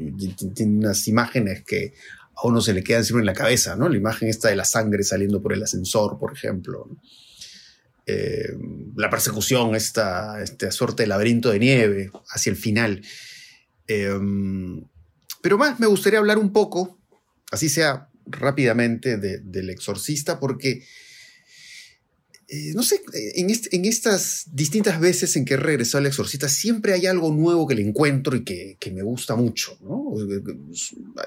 [0.55, 1.95] Tiene unas imágenes que
[2.35, 3.89] a uno se le quedan siempre en la cabeza, ¿no?
[3.89, 6.89] La imagen esta de la sangre saliendo por el ascensor, por ejemplo.
[8.09, 8.57] Eh,
[8.95, 13.03] la persecución, esta, esta, suerte de laberinto de nieve hacia el final.
[13.89, 14.17] Eh,
[15.43, 17.01] pero más me gustaría hablar un poco,
[17.51, 20.85] así sea rápidamente, del exorcista, porque,
[22.49, 27.07] eh, no sé, en, estas distintas veces en que he regresado al exorcista, siempre hay
[27.07, 29.79] algo nuevo que le encuentro y que, me gusta mucho.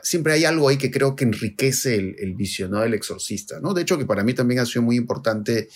[0.03, 3.59] Siempre hay algo ahí que creo que enriquece el, el visionado del exorcista.
[3.59, 3.73] ¿no?
[3.73, 5.69] De hecho, que para mí también ha sido muy importante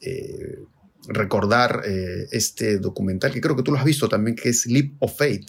[0.00, 0.58] eh,
[1.08, 4.92] recordar eh, este documental, que creo que tú lo has visto también, que es Leap
[5.00, 5.46] of Fate,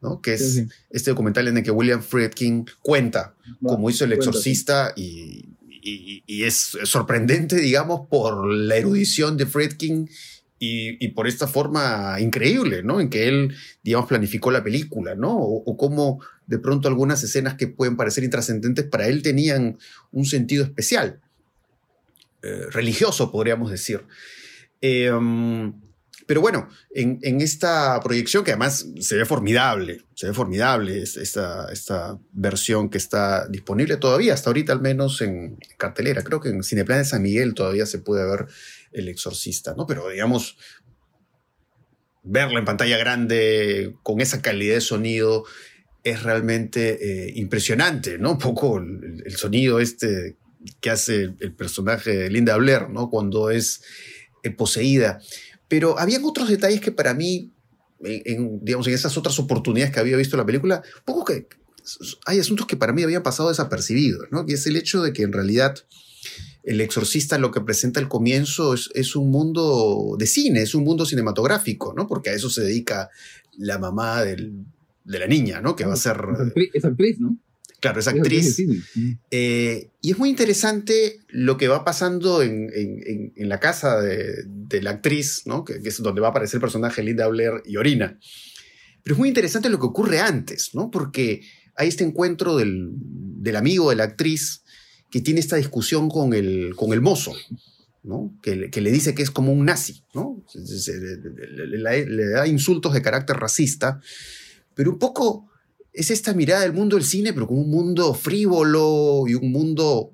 [0.00, 0.20] ¿no?
[0.20, 5.48] que es este documental en el que William Friedkin cuenta cómo hizo el exorcista y,
[5.68, 10.08] y, es sorprendente, digamos, por la erudición de Friedkin
[10.64, 13.00] y, por esta forma increíble, ¿no?
[13.00, 13.52] En que él,
[13.82, 15.36] digamos, planificó la película, ¿no?
[15.36, 19.78] O, cómo de pronto algunas escenas que pueden parecer intrascendentes para él tenían
[20.12, 21.20] un sentido especial,
[22.42, 24.04] eh, religioso, podríamos decir.
[24.80, 25.72] Em,
[26.26, 32.18] pero bueno, en, esta proyección, que además se ve formidable, se ve formidable esta, esta
[32.32, 36.22] versión que está disponible todavía, hasta ahorita al menos en cartelera.
[36.22, 38.46] Creo que en Cineplan de San Miguel todavía se puede ver
[38.92, 39.86] el Exorcista, ¿no?
[39.86, 40.56] Pero digamos,
[42.22, 45.44] verla en pantalla grande con esa calidad de sonido
[46.04, 48.32] es realmente eh, impresionante, ¿no?
[48.32, 50.36] Un poco el, sonido este
[50.80, 53.10] que hace el personaje de Linda Blair, ¿no?
[53.10, 53.82] Cuando es
[54.42, 55.20] eh, poseída.
[55.68, 57.52] Pero habían otros detalles que para mí,
[58.00, 61.46] en, digamos, en esas otras oportunidades que había visto la película, poco que
[62.26, 64.44] hay asuntos que para mí habían pasado desapercibidos, ¿no?
[64.46, 65.74] Y es el hecho de que en realidad
[66.62, 71.04] el exorcista lo que presenta al comienzo es, un mundo de cine, es un mundo
[71.04, 72.06] cinematográfico, ¿no?
[72.06, 73.10] Porque a eso se dedica
[73.58, 74.52] la mamá de
[75.04, 75.74] la niña, ¿no?
[75.74, 76.16] Que va a ser...
[76.72, 77.36] Es actriz, ¿no?
[77.82, 78.62] Claro, es actriz.
[79.32, 82.70] Eh, y es muy interesante lo que va pasando en,
[83.36, 85.64] la casa de, la actriz, ¿no?
[85.64, 88.20] Que, es donde va a aparecer el personaje Linda Blair y Orina.
[89.02, 90.92] Pero es muy interesante lo que ocurre antes, ¿no?
[90.92, 91.42] Porque
[91.74, 94.62] hay este encuentro del, del amigo de la actriz
[95.10, 97.34] que tiene esta discusión con el, con el mozo,
[98.04, 98.38] ¿no?
[98.42, 100.42] que, le dice que es como un nazi, ¿no?
[100.54, 104.00] le, da insultos de carácter racista,
[104.74, 105.51] pero un poco
[105.92, 110.12] es esta mirada del mundo del cine, pero como un mundo frívolo y un mundo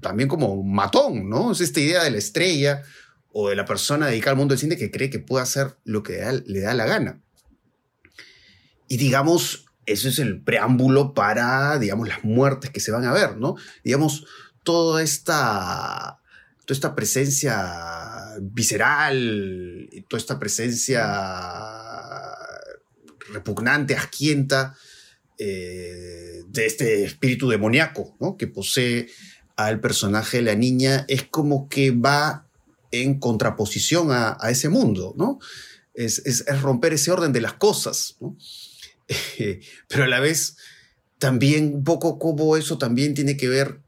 [0.00, 1.52] también como matón, ¿no?
[1.52, 2.82] Es esta idea de la estrella
[3.32, 6.02] o de la persona dedicada al mundo del cine que cree que puede hacer lo
[6.02, 7.20] que le da la gana.
[8.86, 13.36] Y digamos, eso es el preámbulo para, digamos, las muertes que se van a ver,
[13.38, 13.56] ¿no?
[13.82, 14.26] Digamos,
[14.62, 16.20] toda esta,
[16.64, 21.04] toda esta presencia visceral, toda esta presencia
[23.32, 24.76] repugnante, asquienta,
[25.38, 28.36] eh, de este espíritu demoníaco, ¿no?
[28.36, 29.08] Que posee
[29.56, 32.48] al personaje de la niña, es como que va
[32.90, 35.38] en contraposición a, ese mundo, ¿no?
[35.94, 38.36] Es, es, romper ese orden de las cosas, ¿no?
[39.88, 40.56] pero a la vez
[41.18, 43.80] también un poco como eso también tiene que ver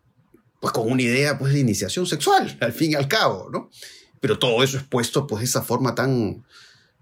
[0.61, 3.71] pues, con una idea pues, de iniciación sexual, al fin y al cabo, ¿no?
[4.21, 6.46] Pero todo eso expuesto pues, de esa forma tan,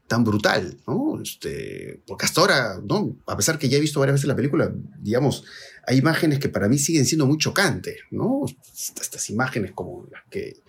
[0.07, 1.20] tan brutal, ¿no?
[1.22, 3.16] Este, porque hasta ahora, ¿no?
[3.26, 5.44] A pesar que ya he visto varias veces la película, digamos,
[5.86, 8.42] hay imágenes que para mí siguen siendo muy chocantes, ¿no?
[8.74, 10.62] Estas imágenes como las que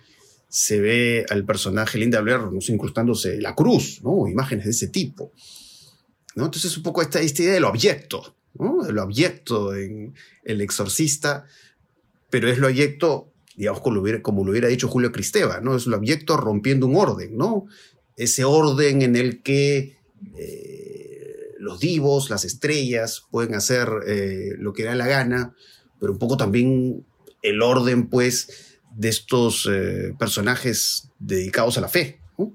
[0.48, 2.58] se ve al personaje Linda Blair ¿no?
[2.66, 4.26] incrustándose la cruz, ¿no?
[4.26, 5.32] Imágenes de ese tipo.
[6.34, 8.86] Entonces, un poco esta, esta idea del objeto, ¿no?
[8.86, 10.14] El objeto en
[10.44, 11.44] El Exorcista,
[12.30, 15.76] pero es lo objeto, digamos, como lo hubiera, como lo hubiera dicho Julio Cristeva, ¿no?
[15.76, 17.66] Es lo objeto rompiendo un orden, ¿no?
[18.16, 19.98] Ese orden en el que
[20.34, 25.54] eh, los divos, las estrellas, pueden hacer eh, lo que da la gana,
[26.00, 27.04] pero un poco también
[27.42, 32.54] el orden, pues, de estos eh, personajes dedicados a la fe, ¿no?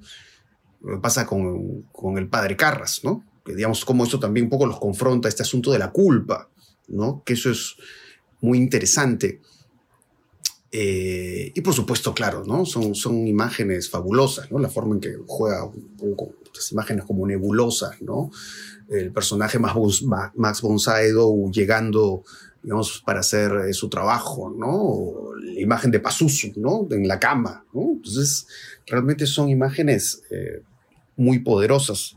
[1.00, 3.24] pasa con, con el padre Carras, ¿no?
[3.46, 6.50] que digamos cómo eso también un poco los confronta, este asunto de la culpa,
[6.88, 7.24] ¿no?
[7.26, 7.76] Que eso es
[8.40, 9.42] muy interesante.
[10.74, 12.66] Eh, y por supuesto, claro, ¿no?
[12.66, 14.60] Son, son imágenes fabulosas, ¿no?
[14.60, 15.70] La forma en que juega
[16.00, 18.32] con estas imágenes como nebulosas, ¿no?
[18.90, 22.24] El personaje Max von Sydow llegando,
[22.64, 25.36] digamos, para hacer eh, su trabajo, ¿no?
[25.36, 26.88] La imagen de Pazuzu, ¿no?
[26.90, 27.66] En la cama.
[27.74, 28.48] Entonces,
[28.88, 30.62] realmente son imágenes eh,
[31.18, 32.16] muy poderosas.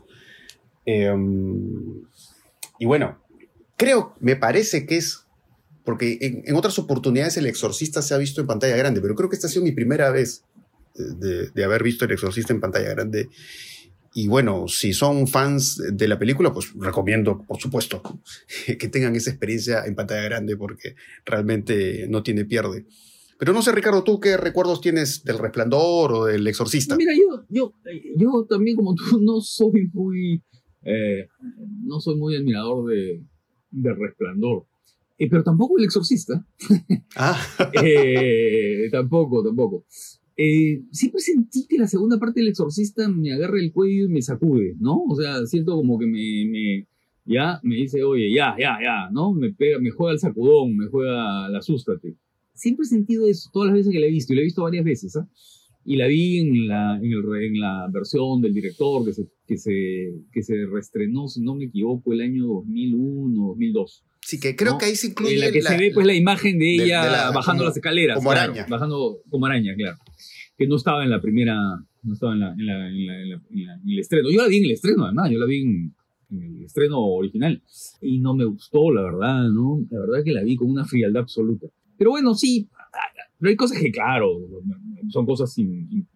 [0.85, 2.03] Em,
[2.79, 3.17] y bueno,
[3.75, 5.24] creo, me parece que es,
[5.85, 9.35] porque en, otras oportunidades el exorcista se ha visto en pantalla grande, pero creo que
[9.35, 10.43] esta ha sido mi primera vez
[10.95, 13.29] de, de haber visto el exorcista en pantalla grande.
[14.13, 18.01] Y bueno, si son fans de la película, pues recomiendo, por supuesto,
[18.79, 22.85] que tengan esa experiencia en pantalla grande porque realmente no tiene pierde.
[23.37, 26.95] Pero no sé, Ricardo, ¿tú qué recuerdos tienes del resplandor o del exorcista?
[26.95, 27.73] Mira, yo, yo,
[28.15, 30.41] yo también como tú no soy muy
[30.85, 31.27] eh,
[31.83, 33.23] no soy muy admirador de,
[33.71, 34.65] Resplandor.
[35.17, 36.45] Eh, pero tampoco El Exorcista.
[37.15, 37.39] Ah.
[37.83, 39.85] Eh, tampoco, tampoco.
[40.91, 44.75] siempre sentí que la segunda parte del Exorcista me agarra el cuello y me sacude,
[44.79, 45.03] ¿no?
[45.03, 46.87] O sea, siento como que me,
[47.25, 49.33] ya me dice, oye, ya, ya, ya, ¿no?
[49.33, 52.17] Me pega, me juega el sacudón, me juega la asústate.
[52.53, 54.63] Siempre he sentido eso todas las veces que la he visto, y la he visto
[54.63, 55.27] varias veces, ¿ah?
[55.83, 59.57] y la vi en la, en, el, en la versión del director que se, que,
[59.57, 64.03] se, que se reestrenó, si no me equivoco, el año 2001, 2002.
[64.25, 65.35] Sí, que creo que ahí se incluye.
[65.35, 68.17] En la que se ve pues la imagen de ella bajando las escaleras.
[68.17, 68.65] Como araña.
[68.67, 69.97] Bajando como araña, claro.
[70.57, 71.55] Que no estaba en la primera,
[72.01, 74.31] no estaba en, la, en, la, en, en, el estreno.
[74.31, 75.95] Yo la vi en el estreno, además, yo la vi en,
[76.31, 77.61] el estreno original.
[78.01, 79.85] Y no me gustó, la verdad, ¿no?
[79.91, 81.67] La verdad que la vi con una frialdad absoluta.
[81.95, 82.67] Pero bueno, sí,
[83.37, 84.39] pero hay cosas que, claro,
[85.09, 85.55] son cosas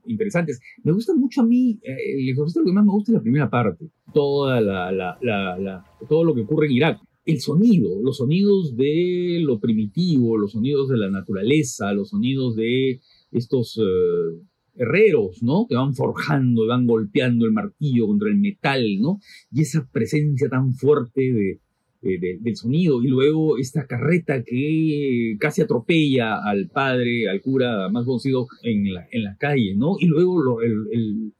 [0.05, 0.59] interesantes.
[0.83, 3.21] Me gusta mucho a mí, eh, el exorcista lo que más me gusta es la
[3.21, 6.99] primera parte, toda la, la, la, todo lo que ocurre en Irak.
[7.29, 13.01] El sonido, los sonidos de lo primitivo, los sonidos de la naturaleza, los sonidos de
[13.31, 14.41] estos eh,
[14.73, 15.67] herreros, ¿no?
[15.69, 19.19] Que van forjando, van golpeando el martillo contra el metal, ¿no?
[19.51, 21.59] Y esa presencia tan fuerte de,
[22.01, 28.47] del sonido, y luego esta carreta que casi atropella al padre, al cura más conocido
[28.63, 29.97] en la, en la calle, ¿no?
[29.99, 31.33] Y luego el,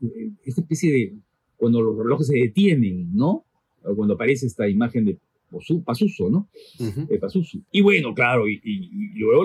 [0.44, 1.16] esta especie de,
[1.56, 3.46] cuando los relojes se detienen, ¿no?
[3.96, 5.18] Cuando aparece esta imagen de
[5.84, 6.50] Pasuso, ¿no?
[7.72, 8.60] Y bueno, claro, y,
[9.16, 9.44] luego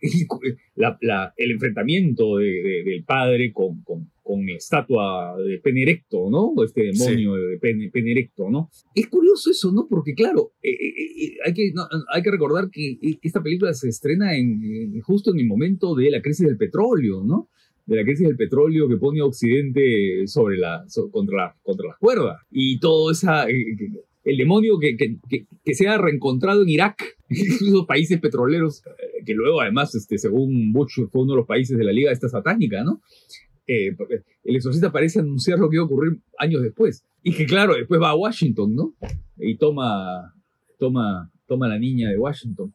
[0.76, 6.52] la, el enfrentamiento del padre con, con, con, la estatua de pene erecto, ¿no?
[6.64, 8.70] Este demonio de pene, erecto, ¿no?
[8.94, 9.86] Es curioso eso, ¿no?
[9.88, 11.72] Porque claro, eh, eh, eh, hay, que,
[12.12, 16.22] hay que recordar que esta película se estrena en, justo en el momento de la
[16.22, 17.48] crisis del petróleo, ¿no?
[17.86, 22.38] de la crisis del petróleo que pone a Occidente sobre la, contra, contra las cuerdas.
[22.50, 23.46] Y todo esa,
[24.28, 25.16] el demonio que, que,
[25.64, 30.70] que, se ha reencontrado en Irak, esos países petroleros, eh, que luego además, este, según
[30.70, 33.00] Bush, fue uno de los países de la Liga esta satánica, ¿no?
[33.66, 33.96] Eh,
[34.44, 37.04] el exorcista parece anunciar lo que iba a ocurrir años después.
[37.22, 38.94] Y que claro, después va a Washington, ¿no?
[39.38, 40.34] Y toma,
[40.78, 42.74] toma, toma la niña de Washington.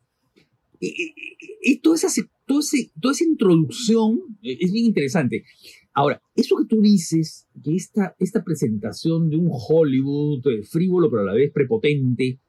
[0.79, 2.09] Y, toda, esa,
[2.45, 2.61] toda,
[2.99, 5.45] toda esa introducción eh, es bien interesante.
[5.93, 11.21] Ahora, eso que tú dices, que esta, esta presentación de un Hollywood eh, frívolo pero
[11.21, 12.39] a la vez prepotente,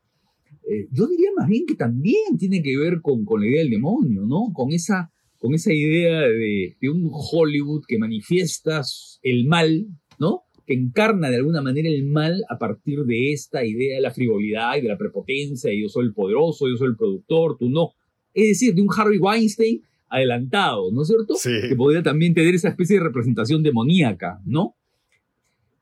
[0.67, 3.71] eh, yo diría más bien que también tiene que ver con, con la idea del
[3.71, 4.51] demonio, ¿no?
[4.55, 8.81] Con esa, con esa idea de, de, un Hollywood que manifiesta
[9.23, 9.89] el mal,
[10.19, 10.45] ¿no?
[10.67, 14.79] Que encarna de alguna manera el mal a partir de esta idea de la frivolidad
[14.79, 17.91] y de la prepotencia, y yo soy el poderoso, yo soy el productor, tú no.
[18.33, 19.83] Es decir, de un Harvey Weinstein
[20.15, 21.35] adelantado, ¿no es cierto?
[21.43, 24.77] Que podría también tener esa especie de representación demoníaca, ¿no?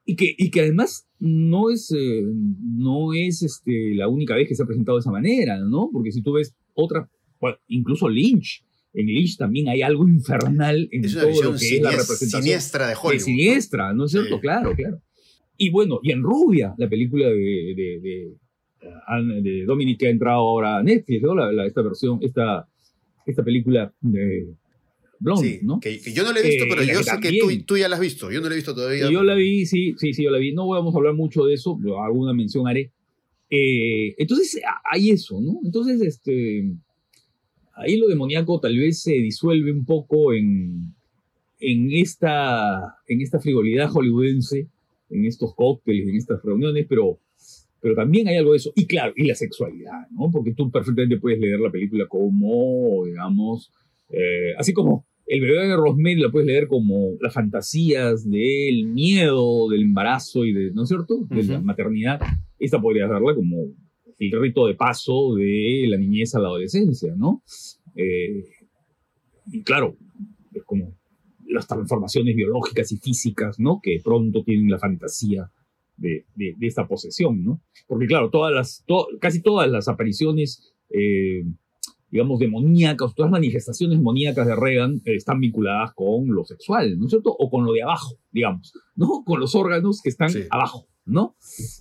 [0.04, 4.54] Y que, y que además no es, eh, no es este, la única vez que
[4.54, 5.90] se ha presentado de esa manera, ¿no?
[5.92, 7.08] Porque si tú ves otra,
[7.68, 8.64] incluso Lynch,
[8.94, 12.42] en Lynch también hay algo infernal en todo lo que es la representación.
[12.42, 13.24] Siniestra de Hollywood.
[13.24, 14.40] siniestra, ¿no es cierto?
[14.40, 15.00] Claro, claro.
[15.56, 20.40] Y bueno, y en Rubia, la película de, de, de, de Dominic que ha entrado
[20.40, 21.62] ahora a Netflix, ¿no?
[21.62, 22.68] esta versión, esta
[23.26, 24.46] esta película de
[25.18, 25.78] Blonde, ¿no?
[25.78, 27.96] Que, yo no la he visto, pero eh, yo sé que tú, tú, ya la
[27.96, 28.30] has visto.
[28.30, 29.10] Yo no la he visto todavía.
[29.10, 30.52] Yo la vi, sí, sí, sí, yo la vi.
[30.52, 32.90] No vamos a hablar mucho de eso, pero alguna mención haré.
[33.48, 34.60] Eh, entonces,
[34.90, 35.60] hay eso, ¿no?
[35.62, 36.64] Entonces, este,
[37.74, 40.94] ahí lo demoníaco tal vez se disuelve un poco en,
[41.60, 44.68] en, esta, en esta frivolidad hollywoodense,
[45.10, 47.20] en estos cócteles, en estas reuniones, pero
[47.82, 48.72] pero también hay algo de eso.
[48.76, 50.30] Y claro, y la sexualidad, ¿no?
[50.30, 53.72] Porque tú perfectamente puedes leer la película como, digamos,
[54.08, 59.68] eh, así como el bebé de Rosemary la puedes leer como las fantasías del miedo,
[59.68, 62.20] del embarazo y de, ¿no es cierto?, de la maternidad.
[62.56, 63.74] Esta podría verla como
[64.18, 67.42] el rito de paso de la niñez a la adolescencia, ¿no?
[67.96, 68.44] Eh,
[69.50, 69.96] y claro,
[70.54, 70.94] es como
[71.48, 73.80] las transformaciones biológicas y físicas, ¿no?
[73.82, 75.50] Que pronto tienen la fantasía
[76.02, 77.60] de, esta posesión, ¿no?
[77.86, 78.84] Porque claro, todas las,
[79.20, 81.44] casi todas las apariciones, eh,
[82.10, 87.06] digamos, demoníacas, todas las manifestaciones demoníacas de Reagan eh, están vinculadas con lo sexual, ¿no
[87.06, 87.34] es cierto?
[87.38, 89.22] O con lo de abajo, digamos, ¿no?
[89.24, 91.36] Con los órganos que están abajo, ¿no?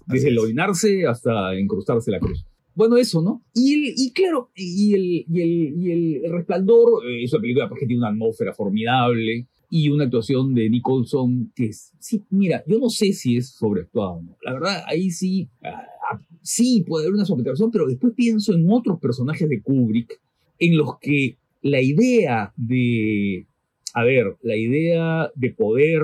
[0.07, 2.45] Desde el orinarse hasta incrustarse la cruz.
[2.73, 3.43] Bueno, eso, ¿no?
[3.53, 7.85] Y, y claro, y el, y el, y el resplandor eh, es una película que
[7.85, 12.89] tiene una atmósfera formidable, y una actuación de Nicholson que es, sí, mira, yo no
[12.89, 14.37] sé si es sobreactuado no.
[14.43, 18.99] La verdad, ahí sí, ah, sí puede haber una sobreactuación, pero después pienso en otros
[18.99, 20.19] personajes de Kubrick
[20.59, 23.47] en los que la idea de,
[23.93, 26.03] a ver, la idea de poder,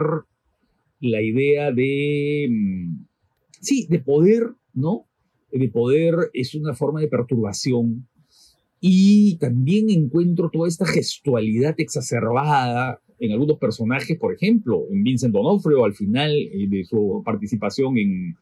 [1.01, 3.05] la idea de, mm,
[3.59, 5.07] sí, de poder, ¿no?
[5.51, 8.07] De poder es una forma de perturbación
[8.79, 15.83] y también encuentro toda esta gestualidad exacerbada en algunos personajes, por ejemplo, en Vincent D'Onofrio
[15.85, 18.35] al final eh, de su participación en,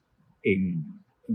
[0.43, 0.83] en,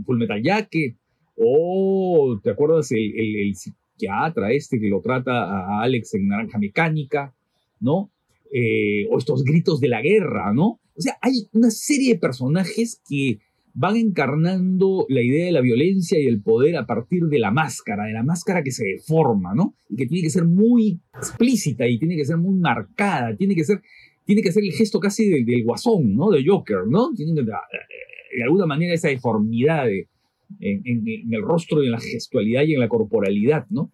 [0.04, 0.96] Full Metal Jacket,
[1.36, 7.34] o ¿te acuerdas el, el, psiquiatra este que lo trata a Alex en Naranja Mecánica,
[7.80, 8.10] ¿no?
[8.52, 10.80] Eh, o estos gritos de la guerra, ¿no?
[10.96, 13.40] O sea, hay una serie de personajes que
[13.74, 18.04] van encarnando la idea de la violencia y el poder a partir de la máscara,
[18.06, 19.74] de la máscara que se deforma, ¿no?
[19.88, 23.64] Y que tiene que ser muy explícita y tiene que ser muy marcada, tiene que
[23.64, 23.82] ser,
[24.24, 26.30] tiene que hacer el gesto casi del, guasón, ¿no?
[26.30, 27.10] De Joker, ¿no?
[27.14, 32.74] Tiene que, de alguna manera esa deformidad en, el rostro y en la gestualidad y
[32.74, 33.92] en la corporalidad, ¿no?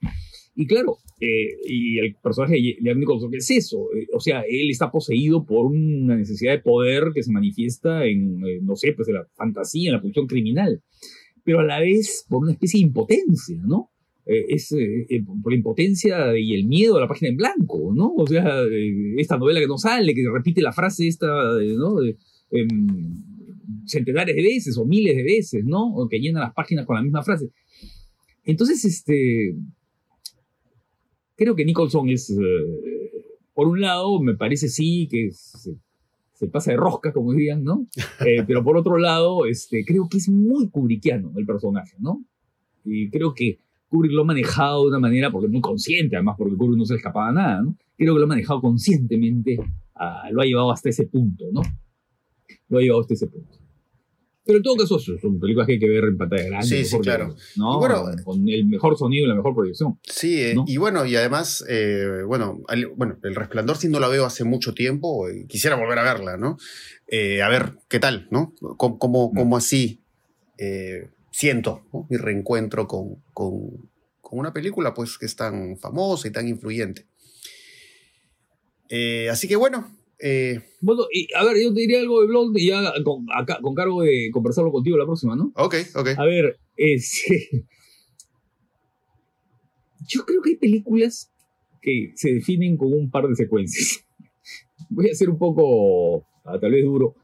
[0.59, 3.89] Y claro, eh, y el personaje de Jack Nicholson, ¿qué es eso?
[3.95, 8.43] Eh, o sea, él está poseído por una necesidad de poder que se manifiesta en,
[8.47, 10.83] eh, no sé, pues en la fantasía, en la función criminal,
[11.45, 13.91] pero a la vez por una especie de impotencia, ¿no?
[14.29, 14.75] es
[15.41, 18.13] por la impotencia y el miedo a la página en blanco, ¿no?
[18.13, 18.61] O sea,
[19.19, 21.99] esta novela que no sale, que repite la frase esta, ¿no?
[22.51, 22.89] Em,
[23.85, 25.95] centenares de veces o miles de veces, ¿no?
[25.95, 27.51] O que llenan las páginas con la misma frase.
[28.45, 29.55] Entonces, este,
[31.37, 33.13] Creo que Nicholson es, eh,
[33.55, 37.87] por un lado, me parece sí que se, pasa de rosca, como dirían, ¿no?
[38.27, 42.25] Eh, pero por otro lado, este, creo que es muy kubrickiano el personaje, ¿no?
[42.85, 43.59] Y creo que
[43.89, 46.85] Kubrick lo ha manejado de una manera, porque es muy consciente, además, porque Kubrick no
[46.85, 47.77] se le escapaba nada, ¿no?
[47.97, 49.59] Creo que lo ha manejado conscientemente,
[50.31, 51.63] lo ha llevado hasta ese punto, ¿no?
[52.69, 53.66] Lo ha llevado hasta ese punto.
[54.47, 56.67] Pero en todo caso, son películas que hay que ver en pantalla grande.
[56.69, 57.35] Sí, sí, claro.
[57.57, 57.81] ¿no?
[58.25, 59.99] con el mejor sonido y la mejor proyección.
[60.05, 62.63] Sí, eh, y bueno, y además, eh, bueno,
[62.95, 66.37] bueno, El Resplandor sí no la veo hace mucho tiempo, y quisiera volver a verla,
[66.37, 66.59] ¿no?
[67.09, 68.55] Eh, a ver, ¿qué tal, no?
[68.77, 70.01] ¿Cómo, cómo, así
[71.33, 73.91] siento mi reencuentro con, con,
[74.21, 77.05] con, una película, pues, que es tan famosa y tan influyente?
[79.29, 82.69] así que bueno, eh, bueno, y, a ver, yo te diría algo de Blonde y
[82.69, 85.53] ya con, acá, con cargo de conversarlo contigo la próxima, ¿no?
[85.57, 86.09] Ok, ok.
[86.17, 86.59] A ver,
[90.09, 91.33] yo creo que hay películas
[91.83, 94.05] que se definen con un par de secuencias.
[94.91, 97.15] Voy a ser un poco, ah, tal vez duro,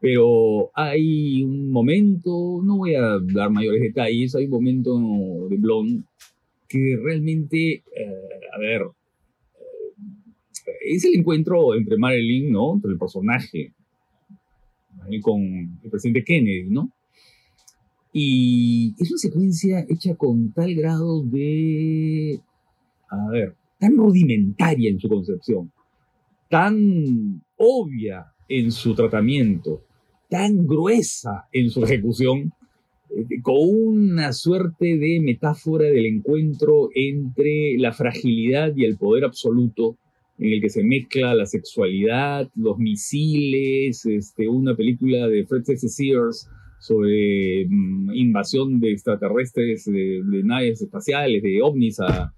[0.00, 4.98] pero hay un momento, no voy a dar mayores detalles, hay un momento
[5.50, 6.04] de Blonde
[6.66, 7.82] que realmente, eh,
[8.54, 8.82] a ver,
[10.80, 12.74] es el encuentro entre Marilyn, ¿no?
[12.74, 13.72] Entre el personaje
[15.22, 15.42] con
[15.82, 16.90] el presidente Kennedy, ¿no?
[18.12, 22.40] Y es una secuencia hecha con tal grado de,
[23.08, 25.72] a ver, tan rudimentaria en su concepción,
[26.48, 29.84] tan obvia en su tratamiento,
[30.28, 32.52] tan gruesa en su ejecución,
[33.16, 39.96] eh, con una suerte de metáfora del encuentro entre la fragilidad y el poder absoluto
[40.40, 45.64] en el que se mezcla la sexualidad, los misiles, este, una película de Fred.
[45.64, 46.48] Sears
[46.80, 52.32] sobre mm, invasión de extraterrestres, de, naves espaciales, de ovnis a,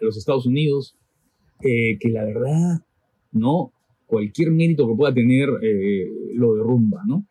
[0.00, 0.96] los Estados Unidos,
[1.62, 2.82] eh, que la verdad,
[3.30, 3.72] ¿no?
[4.06, 7.24] Cualquier mérito que pueda tener eh, lo derrumba, ¿no?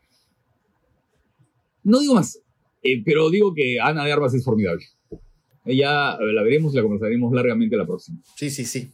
[1.83, 2.41] No digo más,
[2.81, 4.85] eh, pero digo que Ana de Armas es formidable.
[5.65, 8.19] Ya la veremos y la conversaremos largamente la próxima.
[8.35, 8.89] Sí, sí, sí.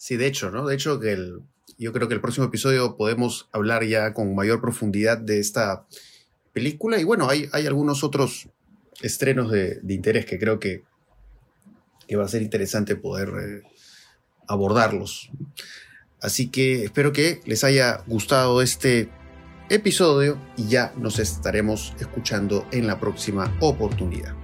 [0.00, 0.66] Sí, de hecho, ¿no?
[0.66, 1.42] De hecho, que el,
[1.76, 5.86] yo creo que el próximo episodio podemos hablar ya con mayor profundidad de esta
[6.54, 6.98] película.
[6.98, 8.48] Y bueno, hay, hay algunos otros
[9.02, 10.84] estrenos de, interés que creo que,
[12.08, 13.62] que, va a ser interesante poder eh,
[14.48, 15.30] abordarlos.
[16.22, 19.10] Así que espero que les haya gustado este
[19.68, 24.39] episodio y ya nos estaremos escuchando en la próxima oportunidad.